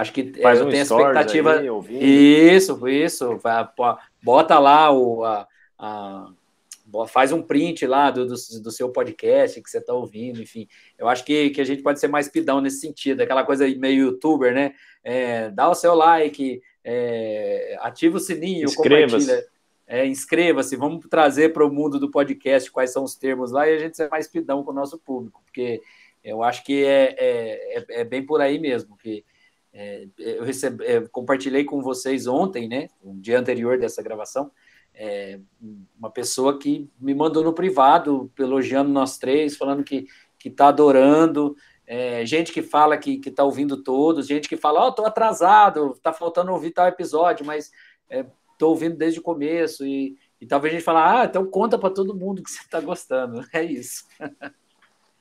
[0.00, 1.52] Acho que Faz eu um tenho a expectativa.
[1.58, 3.40] Aí, isso, isso.
[4.22, 5.46] Bota lá o, a,
[5.78, 6.26] a
[7.08, 10.68] faz um print lá do, do, do seu podcast que você está ouvindo, enfim.
[10.96, 14.06] Eu acho que, que a gente pode ser mais pidão nesse sentido, aquela coisa meio
[14.06, 14.74] youtuber, né?
[15.02, 19.44] É, dá o seu like, é, ativa o sininho, compartilha.
[19.88, 23.76] É, inscreva-se, vamos trazer para o mundo do podcast quais são os termos lá e
[23.76, 25.80] a gente ser mais pidão com o nosso público, porque
[26.24, 29.24] eu acho que é, é, é, é bem por aí mesmo, que
[29.78, 34.50] é, eu recebi, é, compartilhei com vocês ontem, né, um dia anterior dessa gravação,
[34.94, 35.38] é,
[35.98, 40.06] uma pessoa que me mandou no privado, elogiando nós três, falando que
[40.38, 44.86] que está adorando, é, gente que fala que está ouvindo todos, gente que fala, ó,
[44.86, 47.72] oh, estou atrasado, está faltando ouvir tal episódio, mas
[48.08, 51.78] estou é, ouvindo desde o começo, e, e talvez a gente fale, ah, então conta
[51.78, 54.04] para todo mundo que você está gostando, é isso.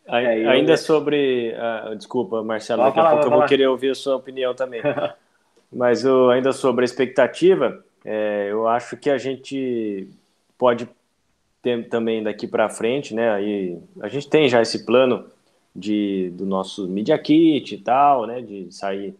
[0.08, 4.15] Aí, ainda sobre, uh, desculpa, Marcelo, daqui a pouco eu vou querer ouvir a sua
[4.15, 4.82] opinião também,
[5.74, 10.08] mas uh, ainda sobre a expectativa, é, eu acho que a gente
[10.58, 10.88] pode
[11.62, 13.32] ter também daqui para frente, né?
[13.32, 15.26] Aí a gente tem já esse plano
[15.76, 18.41] de do nosso Media Kit e tal, né?
[18.41, 19.15] De sair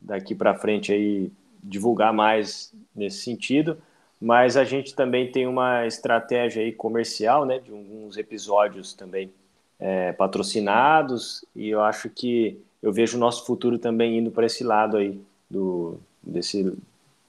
[0.00, 3.76] daqui para frente aí divulgar mais nesse sentido,
[4.20, 9.30] mas a gente também tem uma estratégia aí comercial, né, de alguns episódios também
[9.78, 14.64] é, patrocinados, e eu acho que eu vejo o nosso futuro também indo para esse
[14.64, 16.76] lado aí, do, desse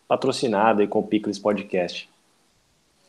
[0.08, 2.10] patrocinado aí com o Picles Podcast.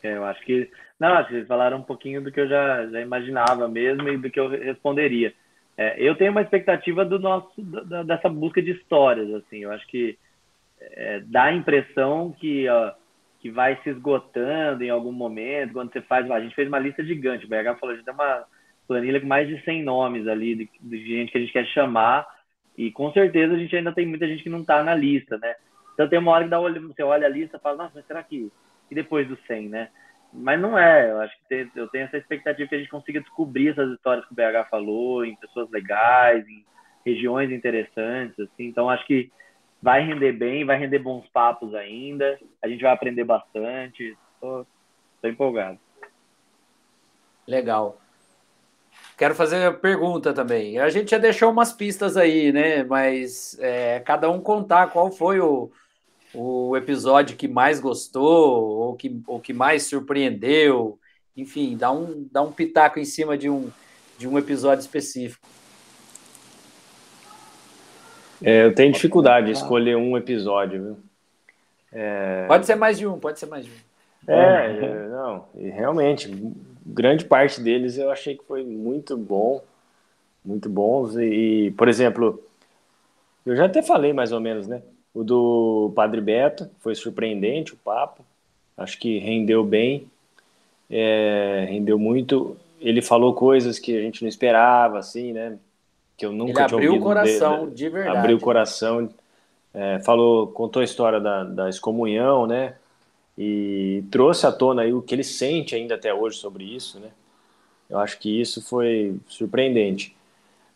[0.03, 3.67] É, eu acho que, não, vocês falaram um pouquinho do que eu já, já imaginava
[3.67, 5.33] mesmo e do que eu responderia.
[5.77, 9.87] É, eu tenho uma expectativa do nosso, da, dessa busca de histórias, assim, eu acho
[9.87, 10.17] que
[10.79, 12.67] é, dá a impressão que...
[12.69, 12.93] Ó,
[13.41, 17.03] que vai se esgotando em algum momento, quando você faz, a gente fez uma lista
[17.03, 18.45] gigante, o BH falou, a gente tem uma
[18.87, 22.27] planilha com mais de 100 nomes ali de, de gente que a gente quer chamar,
[22.77, 25.55] e com certeza a gente ainda tem muita gente que não está na lista, né?
[25.93, 28.23] Então tem uma hora que dá, você olha a lista e fala, nossa, mas será
[28.23, 28.51] que...
[28.89, 29.89] E depois do 100, né?
[30.33, 33.19] Mas não é, eu acho que tem, eu tenho essa expectativa que a gente consiga
[33.19, 36.65] descobrir essas histórias que o BH falou, em pessoas legais, em
[37.05, 39.31] regiões interessantes, assim, então acho que
[39.81, 42.39] vai render bem, vai render bons papos ainda.
[42.61, 44.15] A gente vai aprender bastante.
[44.35, 44.65] Estou
[45.23, 45.79] empolgado.
[47.47, 47.99] Legal.
[49.17, 50.79] Quero fazer a pergunta também.
[50.79, 52.83] A gente já deixou umas pistas aí, né?
[52.83, 55.71] Mas é, cada um contar qual foi o,
[56.33, 60.97] o episódio que mais gostou, ou que, ou que mais surpreendeu.
[61.35, 63.69] Enfim, dá um, dá um pitaco em cima de um,
[64.17, 65.47] de um episódio específico.
[68.43, 70.97] É, eu tenho dificuldade de escolher um episódio, viu?
[71.93, 72.45] É...
[72.47, 73.91] Pode ser mais de um, pode ser mais de um.
[74.27, 76.29] É, é não, realmente,
[76.85, 79.61] grande parte deles eu achei que foi muito bom,
[80.43, 81.15] muito bons.
[81.15, 81.25] E,
[81.67, 82.43] e, por exemplo,
[83.45, 84.81] eu já até falei mais ou menos, né?
[85.13, 88.23] O do Padre Beto foi surpreendente o papo,
[88.77, 90.07] acho que rendeu bem,
[90.89, 92.57] é, rendeu muito.
[92.79, 95.57] Ele falou coisas que a gente não esperava, assim, né?
[96.21, 98.17] que eu nunca Ele tinha abriu o coração, de, de verdade.
[98.17, 99.09] Abriu o coração,
[99.73, 102.75] é, falou, contou a história da, da excomunhão, né?
[103.43, 107.09] E trouxe à tona aí o que ele sente ainda até hoje sobre isso, né?
[107.89, 110.15] Eu acho que isso foi surpreendente.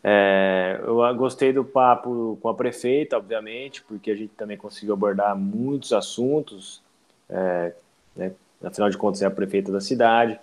[0.02, 5.36] É, eu gostei do papo com a prefeita, obviamente, porque a gente também conseguiu abordar
[5.36, 6.82] muitos assuntos.
[7.30, 7.72] É,
[8.16, 8.32] né?
[8.64, 10.36] Afinal de contas, é a prefeita da cidade.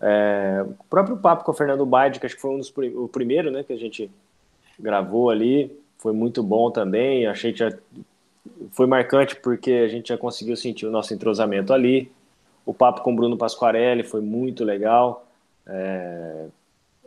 [0.00, 3.08] É, o próprio papo com o Fernando Baide, que acho que foi um dos o
[3.08, 4.10] primeiro né, que a gente
[4.78, 7.26] gravou ali, foi muito bom também.
[7.26, 7.70] Achei que já
[8.72, 12.10] foi marcante porque a gente já conseguiu sentir o nosso entrosamento ali.
[12.64, 15.26] O papo com o Bruno Pasquarelli foi muito legal.
[15.66, 16.46] É...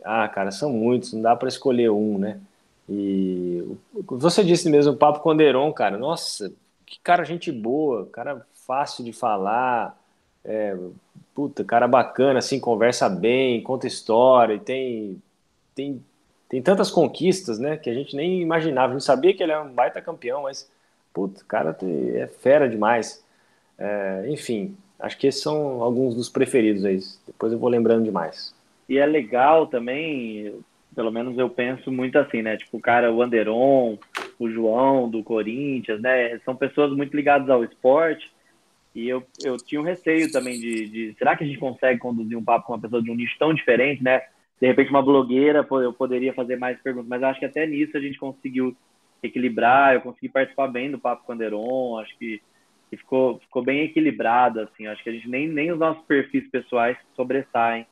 [0.04, 2.40] Ah, cara, são muitos, não dá para escolher um, né?
[2.88, 3.64] E
[4.06, 6.52] você disse mesmo, o papo com o Anderon, cara, nossa,
[6.84, 9.96] que cara gente boa, cara fácil de falar,
[10.44, 10.76] é,
[11.34, 15.22] puta, cara bacana, assim, conversa bem, conta história, e tem,
[15.74, 16.02] tem
[16.52, 18.92] tem tantas conquistas, né, que a gente nem imaginava.
[18.92, 20.70] A gente sabia que ele é um baita campeão, mas,
[21.12, 23.24] puto, cara é fera demais.
[23.78, 26.98] É, enfim, acho que esses são alguns dos preferidos aí.
[27.26, 28.54] Depois eu vou lembrando demais.
[28.88, 30.54] E é legal também,
[30.94, 32.56] pelo menos eu penso muito assim, né?
[32.56, 33.96] Tipo, o cara, o Anderon,
[34.38, 36.38] o João do Corinthians, né?
[36.44, 38.30] São pessoas muito ligadas ao esporte.
[38.94, 42.36] E eu, eu tinha um receio também de, de, será que a gente consegue conduzir
[42.36, 44.20] um papo com uma pessoa de um nicho tão diferente, né?
[44.62, 48.00] de repente uma blogueira eu poderia fazer mais perguntas, mas acho que até nisso a
[48.00, 48.76] gente conseguiu
[49.22, 52.42] equilibrar, eu consegui participar bem do Papo com Anderon, acho que,
[52.90, 56.48] que, ficou, ficou bem equilibrado, assim, acho que a gente nem, nem os nossos perfis
[56.50, 57.86] pessoais sobressaem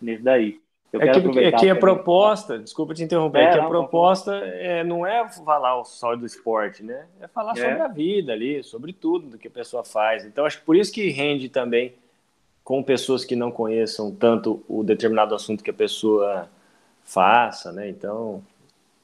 [0.00, 0.60] nisso daí.
[0.92, 4.32] Eu é, que, é que a proposta, desculpa te interromper, é, é que a proposta
[4.36, 7.06] é, não é falar só do esporte, né?
[7.20, 7.56] É falar é.
[7.56, 10.24] sobre a vida ali, sobre tudo do que a pessoa faz.
[10.24, 11.94] Então, acho que por isso que rende também
[12.62, 16.48] com pessoas que não conheçam tanto o determinado assunto que a pessoa
[17.02, 17.88] faça, né?
[17.88, 18.40] Então,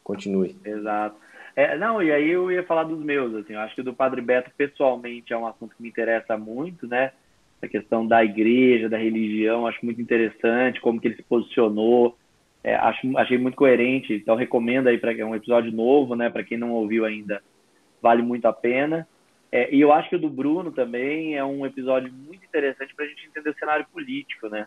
[0.04, 0.56] continue.
[0.64, 1.16] Exato.
[1.60, 3.92] É, não, e aí eu ia falar dos meus, assim, eu acho que o do
[3.92, 7.12] Padre Beto, pessoalmente, é um assunto que me interessa muito, né?
[7.60, 12.16] A questão da igreja, da religião, acho muito interessante, como que ele se posicionou,
[12.64, 16.30] é, acho, achei muito coerente, então recomendo aí para é um episódio novo, né?
[16.30, 17.42] Para quem não ouviu ainda,
[18.00, 19.06] vale muito a pena.
[19.52, 23.04] É, e eu acho que o do Bruno também é um episódio muito interessante para
[23.04, 24.66] a gente entender o cenário político, né?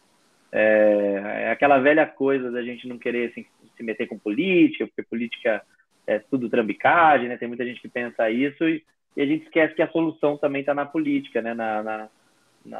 [0.51, 5.01] É, é, aquela velha coisa da gente não querer assim, se meter com política, porque
[5.01, 5.63] política
[6.05, 7.37] é tudo trambicagem, né?
[7.37, 8.83] Tem muita gente que pensa isso e,
[9.15, 11.53] e a gente esquece que a solução também está na política, né?
[11.53, 12.09] Na, na,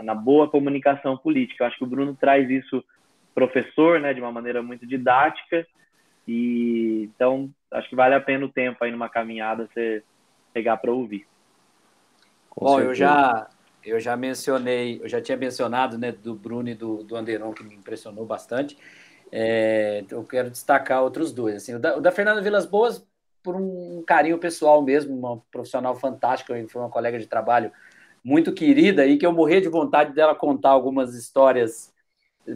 [0.04, 1.64] na, boa comunicação política.
[1.64, 2.84] Eu acho que o Bruno traz isso,
[3.34, 4.14] professor, né?
[4.14, 5.66] De uma maneira muito didática
[6.28, 10.04] e então acho que vale a pena o tempo aí numa caminhada você
[10.54, 11.28] pegar para ouvir.
[12.50, 12.92] Com Bom, certeza.
[12.92, 13.50] eu já
[13.86, 17.64] eu já mencionei, eu já tinha mencionado, né, do Bruno e do, do Anderon, que
[17.64, 18.78] me impressionou bastante.
[19.30, 21.56] É, eu quero destacar outros dois.
[21.56, 23.06] Assim, o, da, o da Fernanda Vilas Boas,
[23.44, 27.72] por um carinho pessoal mesmo, uma profissional fantástica, foi uma colega de trabalho
[28.24, 31.94] muito querida e que eu morria de vontade dela contar algumas histórias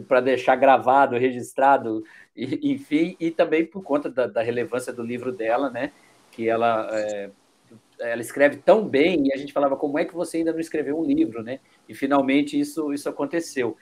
[0.06, 2.02] para deixar gravado, registrado,
[2.36, 5.92] e, enfim, e também por conta da, da, relevância do livro dela, né?
[6.30, 7.30] Que ela é,
[8.00, 10.98] ela escreve tão bem e a gente falava como é que você ainda não escreveu
[10.98, 11.60] um livro, né?
[11.88, 13.76] E finalmente isso isso aconteceu.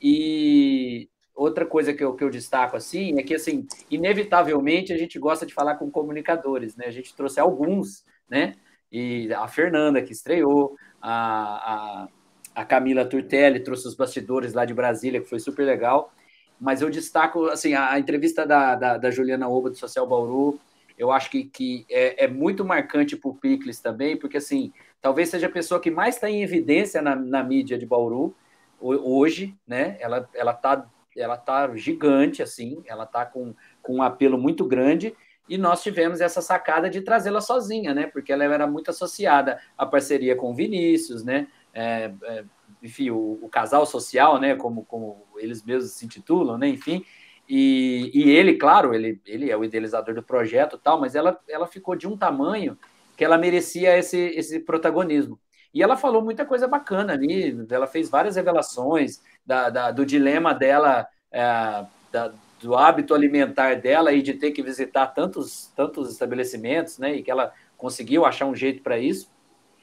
[0.00, 5.18] E outra coisa que eu, que eu destaco assim é que assim inevitavelmente a gente
[5.18, 6.86] gosta de falar com comunicadores, né?
[6.86, 8.54] A gente trouxe alguns, né?
[8.90, 12.08] E a Fernanda que estreou, a, a
[12.54, 16.12] a Camila Turtelli trouxe os bastidores lá de Brasília, que foi super legal.
[16.60, 20.60] Mas eu destaco, assim, a, a entrevista da, da, da, Juliana Oba, do Social Bauru,
[20.98, 25.28] eu acho que, que é, é muito marcante para o Picles também, porque, assim, talvez
[25.28, 28.34] seja a pessoa que mais está em evidência na, na mídia de Bauru
[28.80, 29.96] hoje, né?
[30.00, 35.14] Ela, ela, tá, ela tá gigante, assim, ela tá com, com um apelo muito grande,
[35.48, 38.06] e nós tivemos essa sacada de trazê-la sozinha, né?
[38.06, 41.48] Porque ela era muito associada à parceria com o Vinícius, né?
[41.72, 42.44] é, é,
[42.82, 47.04] enfim, o, o, casal social, né, como, como eles mesmos se intitulam, né, enfim,
[47.48, 51.66] e, e ele, claro, ele, ele é o idealizador do projeto tal, mas ela, ela
[51.66, 52.78] ficou de um tamanho
[53.16, 55.38] que ela merecia esse, esse protagonismo.
[55.72, 60.54] E ela falou muita coisa bacana ali, ela fez várias revelações da, da do dilema
[60.54, 66.98] dela, é, da, do hábito alimentar dela e de ter que visitar tantos, tantos estabelecimentos,
[66.98, 69.30] né, e que ela conseguiu achar um jeito para isso.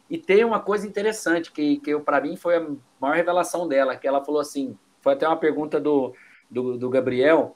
[0.10, 2.68] E tem uma coisa interessante que, que para mim foi a
[3.00, 6.14] maior revelação dela, que ela falou assim, foi até uma pergunta do,
[6.50, 7.56] do, do Gabriel,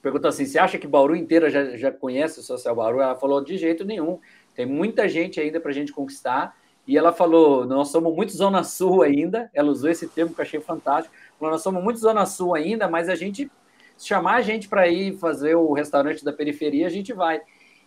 [0.00, 3.00] perguntou assim, você acha que Bauru inteira já, já conhece o Social Bauru?
[3.00, 4.20] Ela falou, de jeito nenhum,
[4.54, 6.56] tem muita gente ainda para a gente conquistar,
[6.86, 10.44] e ela falou, nós somos muito Zona Sul ainda, ela usou esse termo que eu
[10.44, 13.50] achei fantástico, falou, nós somos muito Zona Sul ainda, mas a gente,
[13.96, 17.40] se chamar a gente para ir fazer o restaurante da periferia, a gente vai.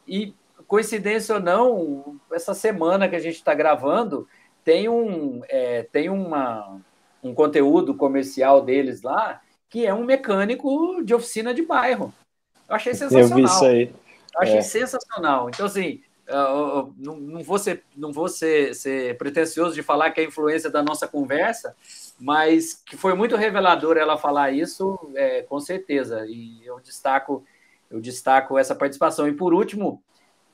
[0.08, 0.34] E
[0.68, 4.28] coincidência ou não, essa semana que a gente está gravando,
[4.64, 6.80] tem um, é, tem uma,
[7.24, 12.14] um conteúdo comercial deles lá que é um mecânico de oficina de bairro.
[12.68, 13.30] Eu achei sensacional.
[13.30, 13.94] Eu vi isso aí.
[14.34, 14.62] Eu achei é.
[14.62, 15.50] sensacional.
[15.50, 20.22] Então, assim, eu, não, não vou, ser, não vou ser, ser pretencioso de falar que
[20.22, 21.76] é influência da nossa conversa,
[22.20, 26.26] mas que foi muito revelador ela falar isso, é, com certeza.
[26.28, 27.44] E eu destaco,
[27.90, 29.28] eu destaco essa participação.
[29.28, 30.04] E por último,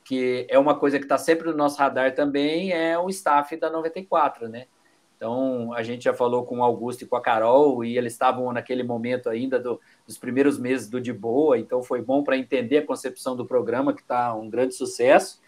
[0.04, 3.68] que é uma coisa que está sempre no nosso radar também, é o staff da
[3.68, 4.66] 94, né?
[5.16, 8.52] Então, a gente já falou com o Augusto e com a Carol, e eles estavam
[8.52, 12.78] naquele momento ainda do, dos primeiros meses do De Boa, então foi bom para entender
[12.78, 15.40] a concepção do programa, que está um grande sucesso,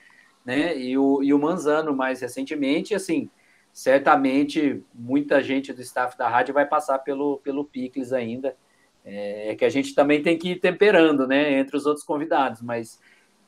[0.49, 0.75] né?
[0.79, 3.29] E o, e o Manzano, mais recentemente, assim,
[3.71, 8.57] certamente muita gente do staff da rádio vai passar pelo, pelo Picles ainda,
[9.05, 12.63] é, é que a gente também tem que ir temperando, né, entre os outros convidados,
[12.63, 12.99] mas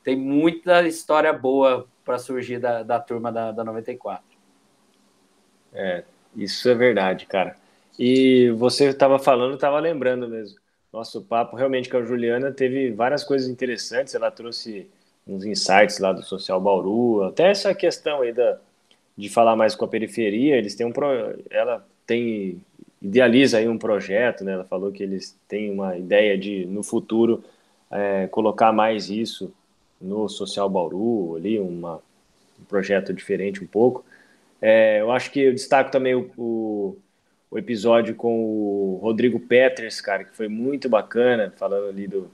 [0.03, 4.23] tem muita história boa para surgir da, da turma da, da 94.
[5.73, 6.03] É,
[6.35, 7.55] isso é verdade, cara.
[7.97, 10.59] E você estava falando, estava lembrando mesmo.
[10.93, 14.13] Nosso papo realmente com a Juliana teve várias coisas interessantes.
[14.13, 14.87] Ela trouxe
[15.27, 18.57] uns insights lá do Social Bauru, até essa questão aí da,
[19.17, 20.57] de falar mais com a periferia.
[20.57, 21.07] Eles têm um pro,
[21.49, 22.61] ela tem
[23.01, 24.53] idealiza aí um projeto, né?
[24.53, 27.43] Ela falou que eles têm uma ideia de no futuro
[27.89, 29.53] é, colocar mais isso
[29.99, 32.01] no Social Bauru, ali, uma,
[32.59, 34.03] um projeto diferente um pouco.
[34.61, 36.97] É, eu acho que eu destaco também o, o,
[37.49, 42.29] o, episódio com o Rodrigo Peters, cara, que foi muito bacana, falando ali do,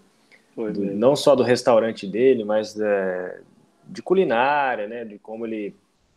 [0.73, 3.39] do não só do restaurante dele, mas é,
[3.85, 5.75] de culinária, né, de como ele,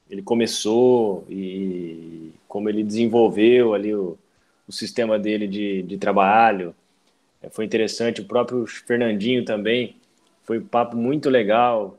[0.08, 4.18] ele começou e como ele desenvolveu ali o,
[4.66, 6.74] o sistema dele de, de trabalho.
[7.42, 9.96] É, foi interessante, o próprio Fernandinho também,
[10.42, 11.98] foi um papo muito legal,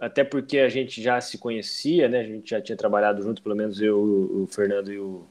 [0.00, 2.20] até porque a gente já se conhecia, né?
[2.20, 5.26] A gente já tinha trabalhado junto, pelo menos eu, o Fernando e o,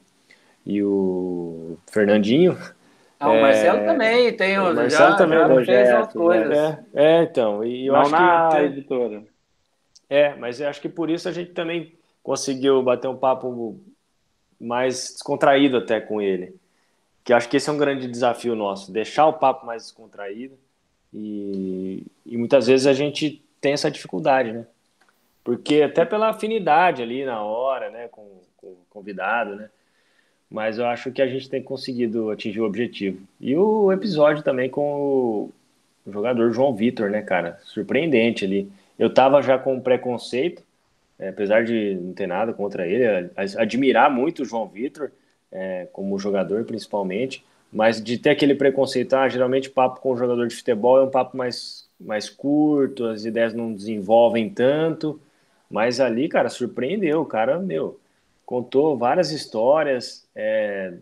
[0.66, 2.58] e o Fernandinho.
[3.20, 6.48] Ah, o é, Marcelo também tem o Marcelo já, também já projeto, fez coisas.
[6.48, 6.86] Né?
[6.94, 9.24] É, é, então, e eu Não acho na que editora.
[10.08, 13.80] É, mas eu acho que por isso a gente também conseguiu bater um papo
[14.60, 16.54] mais descontraído até com ele.
[17.24, 20.56] Que acho que esse é um grande desafio nosso, deixar o papo mais descontraído
[21.12, 24.66] e, e muitas vezes a gente tem essa dificuldade, né?
[25.42, 29.70] Porque até pela afinidade ali na hora, né, com, com o convidado, né?
[30.50, 33.20] Mas eu acho que a gente tem conseguido atingir o objetivo.
[33.40, 35.50] E o episódio também com
[36.06, 37.58] o jogador João Vitor, né, cara?
[37.64, 38.70] Surpreendente ali.
[38.98, 40.62] Eu tava já com preconceito,
[41.18, 45.10] é, apesar de não ter nada contra ele, admirar muito o João Vitor,
[45.52, 50.46] é, como jogador principalmente, mas de ter aquele preconceito, ah, geralmente papo com o jogador
[50.48, 55.20] de futebol é um papo mais, mais curto, as ideias não desenvolvem tanto.
[55.70, 57.20] Mas ali, cara, surpreendeu.
[57.20, 58.00] O cara, meu,
[58.48, 60.94] contou várias histórias, é,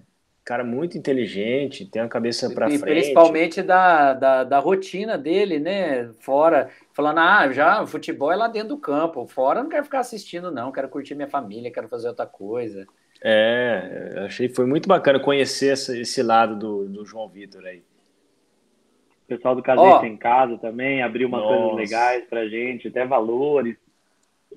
[0.45, 2.83] cara muito inteligente, tem a cabeça para frente.
[2.83, 6.11] Principalmente da, da, da, rotina dele, né?
[6.19, 10.51] Fora, falando, ah, já futebol é lá dentro do campo, fora não quero ficar assistindo,
[10.51, 12.85] não, quero curtir minha família, quero fazer outra coisa.
[13.23, 17.85] É, achei foi muito bacana conhecer esse, esse lado do, do João Vitor aí.
[19.23, 21.57] O pessoal do Casete oh, em Casa também abriu umas nossa.
[21.57, 23.77] coisas legais pra gente, até valores.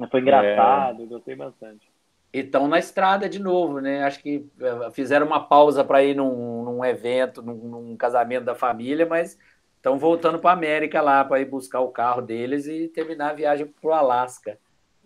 [0.09, 1.05] Foi engraçado, é.
[1.05, 1.88] gostei bastante.
[2.32, 4.03] E estão na estrada de novo, né?
[4.03, 8.53] Acho que eh, fizeram uma pausa para ir num, num evento, num, num, casamento da
[8.53, 9.38] família, mas
[9.77, 13.34] estão voltando para a América lá para ir buscar o carro deles e terminar a
[13.34, 14.59] viagem para o Alasca.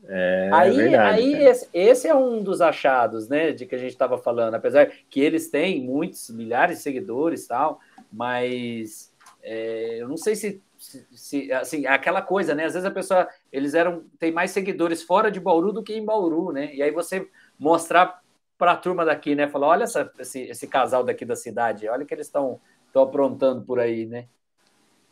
[0.05, 3.77] É, aí, é verdade, aí esse, esse, é um dos achados, né, de que a
[3.77, 7.79] gente estava falando, apesar que eles têm muitos milhares de seguidores, tal,
[8.11, 12.65] mas é, eu não sei se se, se, assim, aquela coisa, né?
[12.65, 16.03] Às vezes a pessoa, eles eram, tem mais seguidores fora de Bauru do que em
[16.03, 16.75] Bauru, né?
[16.75, 17.25] E aí você
[17.57, 18.21] mostrar
[18.57, 19.47] para a turma daqui, né?
[19.47, 22.59] Falar, olha essa, esse, esse casal daqui da cidade, olha que eles estão
[22.93, 24.25] aprontando por aí, né?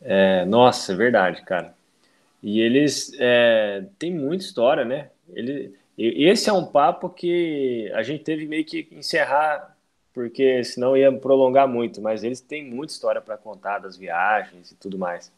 [0.01, 1.73] É, nossa, é verdade, cara.
[2.43, 5.09] E eles é, têm muita história, né?
[5.29, 9.77] Ele, esse é um papo que a gente teve meio que encerrar
[10.13, 14.75] porque senão ia prolongar muito, mas eles têm muita história para contar das viagens e
[14.75, 15.31] tudo mais.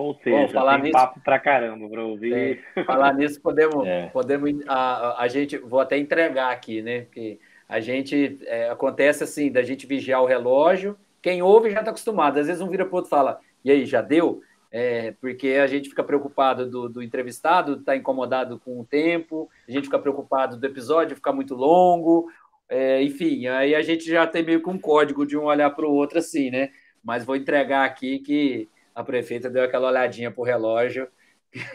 [0.00, 2.64] Ou seja, Bom, falar tem nisso, papo pra caramba para ouvir.
[2.74, 4.06] É, falar nisso, podemos, é.
[4.06, 7.02] podemos a, a gente, vou até entregar aqui, né?
[7.02, 7.38] Porque
[7.68, 12.38] a gente, é, acontece assim, da gente vigiar o relógio, quem ouve já está acostumado,
[12.38, 14.40] às vezes um vira para outro e fala, e aí, já deu?
[14.72, 19.70] É, porque a gente fica preocupado do, do entrevistado, está incomodado com o tempo, a
[19.70, 22.30] gente fica preocupado do episódio ficar muito longo,
[22.70, 25.86] é, enfim, aí a gente já tem meio que um código de um olhar para
[25.86, 26.70] o outro assim, né?
[27.04, 31.08] Mas vou entregar aqui que a prefeita deu aquela olhadinha pro relógio.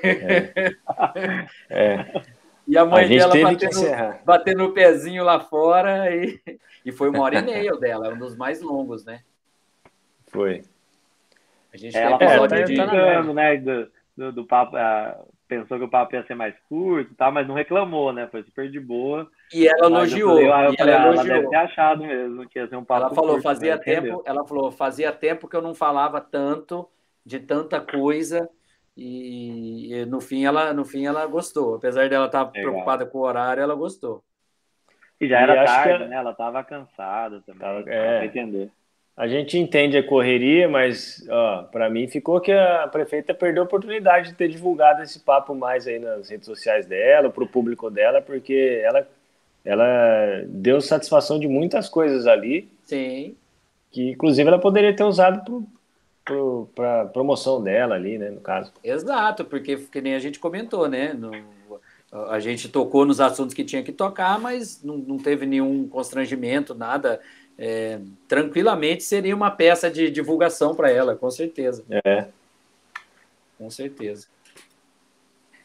[0.04, 0.76] É.
[1.70, 2.22] é.
[2.68, 6.42] E a mãe a dela batendo, batendo o pezinho lá fora e,
[6.84, 9.22] e foi uma hora e meia dela, é um dos mais longos, né?
[10.28, 10.64] Foi.
[11.72, 12.76] A gente ela falou tá de...
[12.76, 17.16] né, do, do, do papo, uh, pensou que o papo ia ser mais curto e
[17.16, 18.28] tal, mas não reclamou, né?
[18.32, 19.30] Foi super de boa.
[19.54, 20.36] E ela elogiou.
[20.36, 22.84] Falei, ah, e falei, ela, ah, ela deve ter achado mesmo que ia ser um
[22.84, 26.90] papo Ela falou, curto, fazia tempo, ela falou, fazia tempo que eu não falava tanto
[27.26, 28.50] de tanta coisa
[28.96, 31.76] e, e, no fim ela no fim ela gostou.
[31.76, 34.24] Apesar dela estar preocupada com o horário ela gostou.
[35.20, 36.10] E já era e tarde que...
[36.10, 36.16] né?
[36.18, 38.70] Ela estava cansada também tava, é, entender.
[39.18, 41.26] A gente entende a correria mas
[41.72, 45.88] para mim ficou que a prefeita perdeu a oportunidade de ter divulgado esse papo mais
[45.88, 49.08] aí nas redes sociais dela para o público dela porque ela
[49.66, 52.70] ela deu satisfação de muitas coisas ali.
[52.84, 53.36] Sim.
[53.92, 55.66] Que inclusive ela poderia ter usado
[56.74, 58.72] para promoção dela ali, né, no caso.
[58.84, 61.32] Exato, porque que nem a gente comentou, né, no,
[62.30, 66.74] a gente tocou nos assuntos que tinha que tocar, mas não, não teve nenhum constrangimento,
[66.74, 67.20] nada.
[67.58, 71.84] É, tranquilamente seria uma peça de divulgação para ela, com certeza.
[71.90, 72.28] É.
[73.58, 74.28] Com certeza.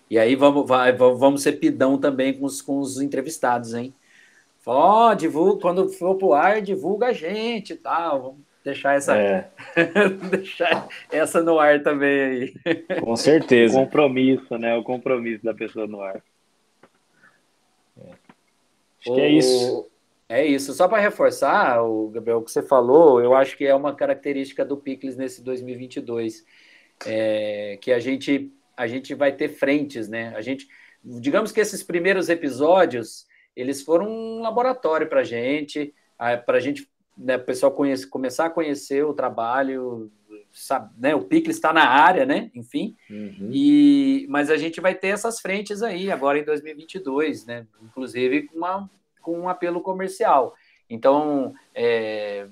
[0.08, 3.94] E aí vamos, vai, vamos ser pidão também com os, com os entrevistados, hein?
[4.66, 8.22] Ó, oh, divulga, quando for pro ar, divulga a gente e tal.
[8.22, 9.50] Vamos Deixar essa, é.
[10.30, 13.00] deixar essa no ar também aí.
[13.00, 13.78] Com certeza.
[13.78, 14.76] O compromisso, né?
[14.76, 16.22] O compromisso da pessoa no ar.
[17.98, 18.10] É.
[19.00, 19.14] Acho o...
[19.14, 19.90] que é isso.
[20.28, 20.74] É isso.
[20.74, 24.64] Só para reforçar, o Gabriel, o que você falou, eu acho que é uma característica
[24.64, 26.44] do Picles nesse 2022,
[27.06, 30.32] é, que a gente a gente vai ter frentes, né?
[30.34, 30.66] A gente,
[31.04, 36.89] digamos que esses primeiros episódios, eles foram um laboratório para a gente, para a gente
[37.20, 40.10] né, o pessoal conhece, começar a conhecer o trabalho,
[40.50, 43.50] sabe, né, o Picle está na área, né, enfim, uhum.
[43.52, 48.58] e, mas a gente vai ter essas frentes aí agora em 2022, né, inclusive com,
[48.58, 48.90] uma,
[49.20, 50.54] com um apelo comercial.
[50.88, 52.48] Então, é,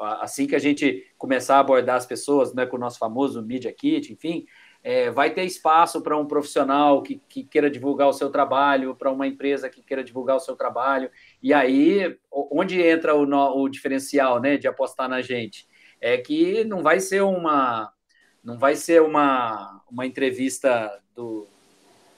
[0.00, 3.72] assim que a gente começar a abordar as pessoas, né, com o nosso famoso Media
[3.72, 4.46] Kit, enfim,
[4.84, 9.10] é, vai ter espaço para um profissional que, que, queira divulgar o seu trabalho, para
[9.10, 11.10] uma empresa que queira divulgar o seu trabalho.
[11.42, 13.24] E aí, onde entra o,
[13.62, 15.66] o diferencial né, de apostar na gente?
[15.98, 17.90] É que não vai ser uma
[18.42, 21.48] não vai ser uma, uma entrevista do,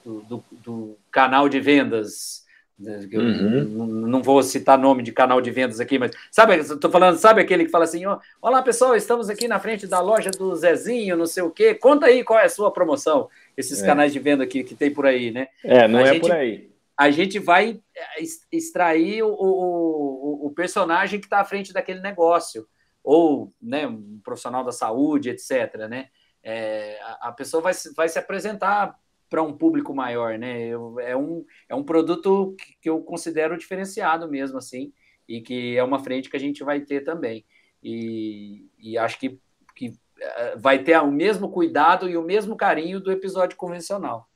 [0.04, 2.44] do, do, do canal de vendas
[2.78, 3.86] Uhum.
[4.06, 7.64] Não vou citar nome de canal de vendas aqui, mas sabe, estou falando, sabe aquele
[7.64, 11.26] que fala assim: ó, olá pessoal, estamos aqui na frente da loja do Zezinho, não
[11.26, 11.74] sei o quê.
[11.74, 13.30] Conta aí qual é a sua promoção.
[13.56, 13.86] Esses é.
[13.86, 15.48] canais de venda aqui que tem por aí, né?
[15.64, 16.70] É, não a é gente, por aí.
[16.98, 18.22] A gente vai é,
[18.52, 22.66] extrair o, o, o personagem que está à frente daquele negócio,
[23.02, 25.88] ou né, um profissional da saúde, etc.
[25.88, 26.08] Né?
[26.42, 28.94] É, a, a pessoa vai, vai se apresentar
[29.28, 30.66] para um público maior, né?
[30.66, 34.92] Eu, é, um, é um produto que eu considero diferenciado mesmo, assim,
[35.28, 37.44] e que é uma frente que a gente vai ter também.
[37.82, 39.38] E, e acho que,
[39.74, 44.28] que eh, vai ter o mesmo cuidado e o mesmo carinho do episódio convencional.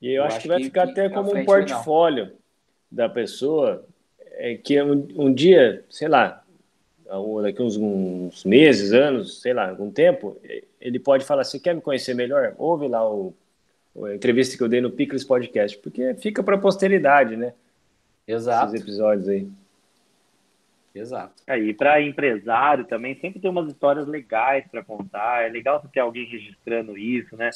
[0.00, 2.38] E eu, eu acho, acho, que vai que, ficar até como um portfólio legal.
[2.90, 3.86] da pessoa,
[4.32, 6.42] é que um, um, dia, sei lá,
[7.42, 10.40] daqui uns, uns meses, anos, sei lá, algum tempo,
[10.80, 12.54] ele pode falar assim, quer me conhecer melhor?
[12.56, 13.34] Ouve lá o,
[13.96, 17.52] a entrevista que eu dei no Pickles Podcast, porque fica para a posteridade, né?
[18.26, 18.74] Exato.
[18.74, 19.48] Esses episódios aí.
[20.94, 21.42] Exato.
[21.46, 25.44] É, e para empresário também sempre tem umas histórias legais para contar.
[25.44, 27.50] É legal ter alguém registrando isso, né?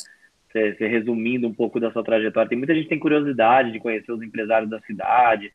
[0.51, 2.49] Você, você, resumindo um pouco da sua trajetória.
[2.49, 5.53] Tem muita gente que tem curiosidade de conhecer os empresários da cidade.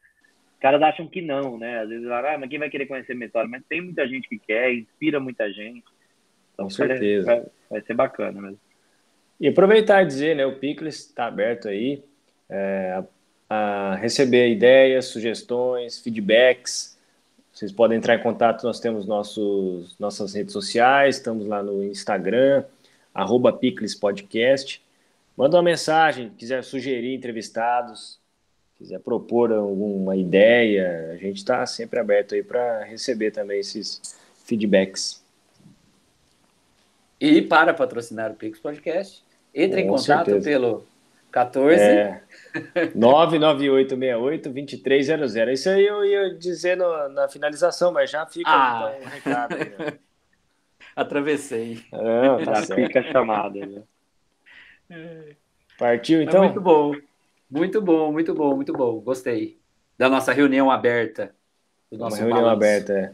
[0.54, 1.80] Os caras acham que não, né?
[1.80, 3.50] Às vezes falam, ah, mas quem vai querer conhecer minha história?
[3.50, 5.86] Mas tem muita gente que quer, inspira muita gente.
[6.54, 7.26] Então, Com certeza.
[7.26, 8.60] Vai, vai ser bacana mesmo.
[9.40, 10.46] E aproveitar e dizer, né?
[10.46, 12.04] O Picles está aberto aí
[12.50, 13.04] é,
[13.50, 17.00] a receber ideias, sugestões, feedbacks
[17.60, 22.64] vocês podem entrar em contato, nós temos nossos, nossas redes sociais, estamos lá no Instagram,
[23.14, 24.82] arroba Picles Podcast.
[25.36, 28.18] Manda uma mensagem, quiser sugerir entrevistados,
[28.78, 35.22] quiser propor alguma ideia, a gente está sempre aberto aí para receber também esses feedbacks.
[37.20, 39.22] E para patrocinar o Pix Podcast,
[39.54, 40.50] entre Com em contato certeza.
[40.50, 40.84] pelo
[41.32, 42.22] 14 é,
[42.95, 45.54] 99868-2300.
[45.54, 48.91] Isso aí eu ia dizer no, na finalização, mas já fica ah.
[48.95, 49.93] então, um recado aí, né?
[50.95, 51.84] Atravessei.
[51.93, 53.66] É, tá já fica a chamada.
[53.66, 53.84] Né?
[55.78, 56.43] Partiu, então?
[56.43, 56.93] É muito bom.
[57.50, 59.00] Muito bom, muito bom, muito bom.
[59.00, 59.58] Gostei
[59.97, 61.34] da nossa reunião aberta.
[61.91, 62.54] Uma reunião balanço.
[62.54, 63.12] aberta, é.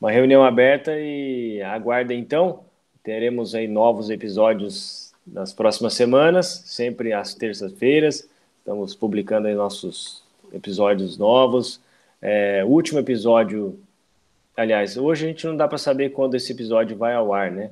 [0.00, 2.64] Uma reunião aberta e aguarda então.
[3.02, 8.28] Teremos aí novos episódios nas próximas semanas, sempre às terças-feiras.
[8.58, 11.80] Estamos publicando aí nossos episódios novos.
[12.20, 13.78] É, último episódio,
[14.56, 17.70] aliás, hoje a gente não dá para saber quando esse episódio vai ao ar, né?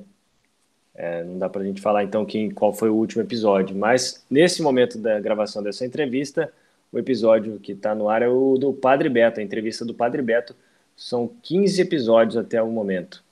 [0.93, 4.25] É, não dá para a gente falar então quem, qual foi o último episódio, mas
[4.29, 6.51] nesse momento da gravação dessa entrevista,
[6.91, 10.21] o episódio que está no ar é o do Padre Beto, a entrevista do Padre
[10.21, 10.53] Beto.
[10.97, 13.23] São 15 episódios até o momento.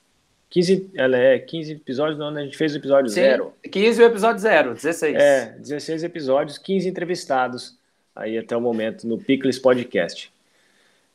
[0.50, 3.54] 15, ela é 15 episódios, não, a gente fez o episódio Sim, zero.
[3.70, 5.16] 15 e o episódio zero, 16.
[5.16, 7.78] É, 16 episódios, 15 entrevistados
[8.16, 10.32] aí até o momento no Pickles Podcast.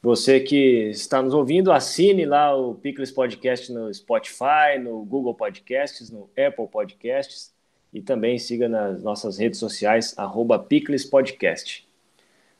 [0.00, 6.10] Você que está nos ouvindo, assine lá o Pickles Podcast no Spotify, no Google Podcasts,
[6.10, 7.52] no Apple Podcasts
[7.92, 11.88] e também siga nas nossas redes sociais, arroba Pickles Podcast.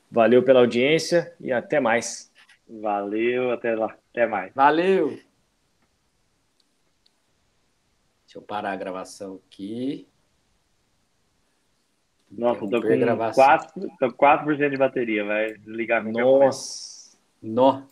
[0.09, 2.31] Valeu pela audiência e até mais.
[2.67, 3.95] Valeu, até lá.
[4.11, 4.51] Até mais.
[4.55, 5.24] Valeu!
[8.35, 10.05] Deixa eu parar a gravação aqui.
[12.29, 17.17] Nossa, tô com 4%, tô 4 de bateria, vai desligar Nossa!
[17.41, 17.83] Nó.